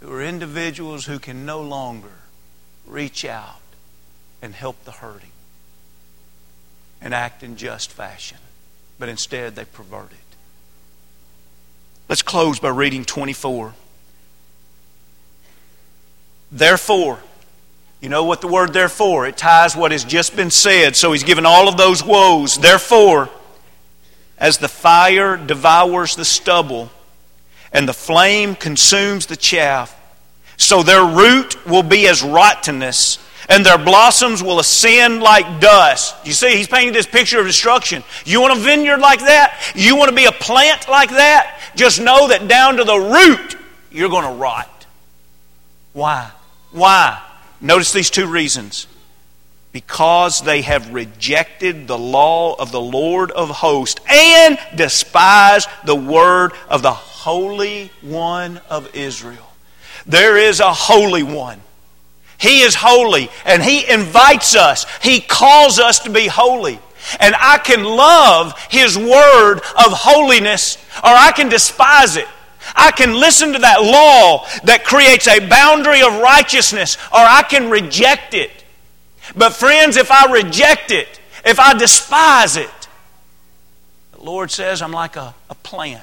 who 0.00 0.12
are 0.12 0.22
individuals 0.22 1.06
who 1.06 1.18
can 1.18 1.46
no 1.46 1.62
longer 1.62 2.12
reach 2.86 3.24
out 3.24 3.60
and 4.42 4.54
help 4.54 4.84
the 4.84 4.92
hurting 4.92 5.32
and 7.00 7.14
act 7.14 7.42
in 7.42 7.56
just 7.56 7.90
fashion. 7.90 8.38
But 8.98 9.08
instead, 9.08 9.56
they 9.56 9.64
pervert 9.64 10.12
it. 10.12 10.18
Let's 12.08 12.22
close 12.22 12.58
by 12.60 12.68
reading 12.68 13.04
24. 13.04 13.74
Therefore, 16.52 17.18
you 18.00 18.08
know 18.08 18.24
what 18.24 18.40
the 18.40 18.48
word 18.48 18.72
therefore? 18.72 19.26
It 19.26 19.36
ties 19.36 19.74
what 19.74 19.90
has 19.90 20.04
just 20.04 20.36
been 20.36 20.50
said. 20.50 20.94
So 20.94 21.12
he's 21.12 21.24
given 21.24 21.46
all 21.46 21.68
of 21.68 21.76
those 21.76 22.04
woes. 22.04 22.58
Therefore, 22.58 23.30
as 24.38 24.58
the 24.58 24.68
fire 24.68 25.36
devours 25.36 26.14
the 26.14 26.24
stubble 26.24 26.90
and 27.72 27.88
the 27.88 27.94
flame 27.94 28.54
consumes 28.54 29.26
the 29.26 29.36
chaff, 29.36 29.98
so 30.56 30.82
their 30.82 31.04
root 31.04 31.66
will 31.66 31.82
be 31.82 32.06
as 32.06 32.22
rottenness 32.22 33.18
and 33.48 33.64
their 33.64 33.78
blossoms 33.78 34.42
will 34.42 34.58
ascend 34.58 35.22
like 35.22 35.60
dust. 35.60 36.14
You 36.24 36.32
see, 36.32 36.56
he's 36.56 36.68
painting 36.68 36.92
this 36.92 37.06
picture 37.06 37.40
of 37.40 37.46
destruction. 37.46 38.02
You 38.24 38.40
want 38.40 38.58
a 38.58 38.60
vineyard 38.60 38.98
like 38.98 39.20
that? 39.20 39.72
You 39.74 39.96
want 39.96 40.10
to 40.10 40.16
be 40.16 40.24
a 40.24 40.32
plant 40.32 40.88
like 40.88 41.10
that? 41.10 41.60
Just 41.76 42.00
know 42.00 42.28
that 42.28 42.48
down 42.48 42.76
to 42.76 42.84
the 42.84 42.96
root, 42.98 43.56
you're 43.90 44.08
going 44.08 44.24
to 44.24 44.40
rot. 44.40 44.86
Why? 45.92 46.30
Why? 46.72 47.22
Notice 47.60 47.92
these 47.92 48.10
two 48.10 48.26
reasons. 48.26 48.86
Because 49.72 50.40
they 50.42 50.62
have 50.62 50.94
rejected 50.94 51.88
the 51.88 51.98
law 51.98 52.54
of 52.54 52.70
the 52.70 52.80
Lord 52.80 53.32
of 53.32 53.50
hosts 53.50 54.00
and 54.08 54.56
despised 54.76 55.68
the 55.84 55.96
word 55.96 56.52
of 56.68 56.82
the 56.82 56.92
Holy 56.92 57.90
One 58.00 58.60
of 58.70 58.94
Israel. 58.94 59.50
There 60.06 60.36
is 60.36 60.60
a 60.60 60.72
Holy 60.72 61.24
One. 61.24 61.60
He 62.38 62.62
is 62.62 62.74
holy 62.74 63.30
and 63.44 63.62
He 63.62 63.88
invites 63.88 64.54
us. 64.56 64.86
He 65.02 65.20
calls 65.20 65.78
us 65.78 66.00
to 66.00 66.10
be 66.10 66.26
holy. 66.26 66.78
And 67.20 67.34
I 67.38 67.58
can 67.58 67.84
love 67.84 68.58
His 68.70 68.96
word 68.96 69.56
of 69.56 69.92
holiness 69.92 70.76
or 70.98 71.10
I 71.10 71.32
can 71.32 71.48
despise 71.48 72.16
it. 72.16 72.28
I 72.74 72.92
can 72.92 73.14
listen 73.14 73.52
to 73.52 73.58
that 73.58 73.82
law 73.82 74.46
that 74.64 74.84
creates 74.84 75.28
a 75.28 75.46
boundary 75.46 76.02
of 76.02 76.20
righteousness 76.20 76.96
or 77.12 77.18
I 77.18 77.42
can 77.42 77.70
reject 77.70 78.34
it. 78.34 78.50
But, 79.36 79.54
friends, 79.54 79.96
if 79.96 80.10
I 80.10 80.32
reject 80.32 80.90
it, 80.90 81.20
if 81.44 81.60
I 81.60 81.74
despise 81.74 82.56
it, 82.56 82.70
the 84.12 84.22
Lord 84.22 84.50
says 84.50 84.82
I'm 84.82 84.92
like 84.92 85.16
a, 85.16 85.34
a 85.50 85.54
plant 85.54 86.02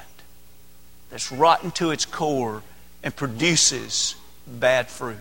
that's 1.10 1.32
rotten 1.32 1.72
to 1.72 1.91
its 1.91 2.06
core 2.06 2.63
and 3.04 3.15
produces 3.15 4.15
bad 4.48 4.88
fruit. 4.89 5.17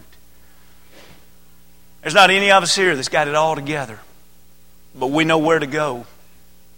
There's 2.03 2.15
not 2.15 2.31
any 2.31 2.51
of 2.51 2.63
us 2.63 2.75
here 2.75 2.97
that's 2.97 3.09
got 3.09 3.29
it 3.29 3.35
all 3.35 3.55
together, 3.55 3.99
but 4.95 5.09
we 5.09 5.25
know 5.25 5.39
where 5.39 5.59
to 5.59 5.67
go 5.67 6.07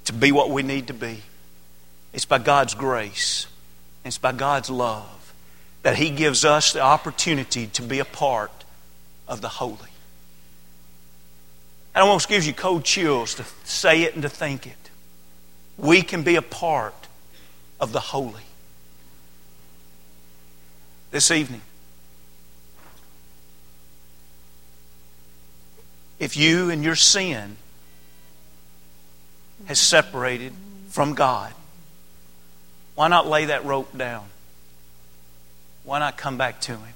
to 0.05 0.13
be 0.13 0.33
what 0.33 0.51
we 0.51 0.63
need 0.63 0.89
to 0.89 0.95
be. 0.95 1.23
It's 2.13 2.25
by 2.25 2.39
God's 2.39 2.75
grace, 2.75 3.47
it's 4.05 4.19
by 4.19 4.33
God's 4.33 4.69
love 4.69 5.33
that 5.83 5.97
He 5.97 6.11
gives 6.11 6.45
us 6.45 6.73
the 6.73 6.81
opportunity 6.81 7.67
to 7.69 7.83
be 7.83 7.99
a 7.99 8.05
part 8.05 8.65
of 9.29 9.41
the 9.41 9.49
holy. 9.49 9.77
And 11.95 12.03
almost 12.03 12.29
gives 12.29 12.47
you 12.47 12.55
cold 12.55 12.85
chills 12.85 13.35
to 13.35 13.45
say 13.65 14.03
it 14.03 14.15
and 14.15 14.23
to 14.23 14.29
think 14.29 14.67
it. 14.67 14.91
We 15.77 16.03
can 16.03 16.23
be 16.23 16.37
a 16.37 16.43
part 16.43 16.95
of 17.81 17.93
the 17.93 18.01
holy. 18.01 18.43
This 21.11 21.31
evening, 21.31 21.61
if 26.23 26.37
you 26.37 26.71
and 26.71 26.85
your 26.85 26.95
sin 26.95 27.57
has 29.67 29.81
separated 29.81 30.53
from 30.89 31.15
God, 31.15 31.53
why 32.95 33.09
not 33.09 33.27
lay 33.27 33.47
that 33.47 33.65
rope 33.65 33.99
down? 33.99 34.27
Why 35.83 35.99
not 35.99 36.17
come 36.17 36.39
back 36.39 36.61
to 36.61 36.77
Him? 36.77 36.95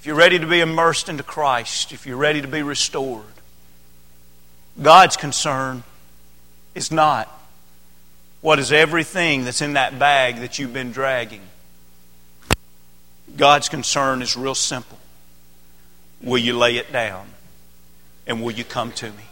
If 0.00 0.06
you're 0.06 0.16
ready 0.16 0.40
to 0.40 0.46
be 0.46 0.58
immersed 0.58 1.08
into 1.08 1.22
Christ, 1.22 1.92
if 1.92 2.04
you're 2.04 2.16
ready 2.16 2.42
to 2.42 2.48
be 2.48 2.62
restored, 2.62 3.22
God's 4.82 5.16
concern 5.16 5.84
is 6.74 6.90
not 6.90 7.28
what 8.40 8.58
is 8.58 8.72
everything 8.72 9.44
that's 9.44 9.62
in 9.62 9.74
that 9.74 10.00
bag 10.00 10.40
that 10.40 10.58
you've 10.58 10.72
been 10.72 10.90
dragging. 10.90 11.42
God's 13.36 13.68
concern 13.68 14.20
is 14.20 14.36
real 14.36 14.56
simple. 14.56 14.98
Will 16.20 16.38
you 16.38 16.58
lay 16.58 16.76
it 16.76 16.92
down? 16.92 17.28
And 18.26 18.42
will 18.42 18.52
you 18.52 18.64
come 18.64 18.92
to 18.92 19.10
me? 19.10 19.24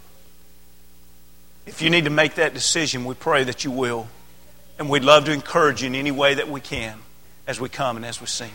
If 1.67 1.81
you 1.81 1.91
need 1.91 2.05
to 2.05 2.11
make 2.11 2.35
that 2.35 2.55
decision, 2.55 3.05
we 3.05 3.15
pray 3.15 3.45
that 3.45 3.65
you 3.65 3.71
will. 3.71 4.09
And 4.79 4.89
we'd 4.91 5.05
love 5.05 5.27
to 5.27 5.33
encourage 5.33 5.83
you 5.83 5.87
in 5.87 5.95
any 5.95 6.11
way 6.11 6.35
that 6.35 6.49
we 6.49 6.61
can 6.61 6.99
as 7.47 7.61
we 7.61 7.69
come 7.69 7.97
and 7.97 8.05
as 8.05 8.21
we 8.21 8.27
sing. 8.27 8.51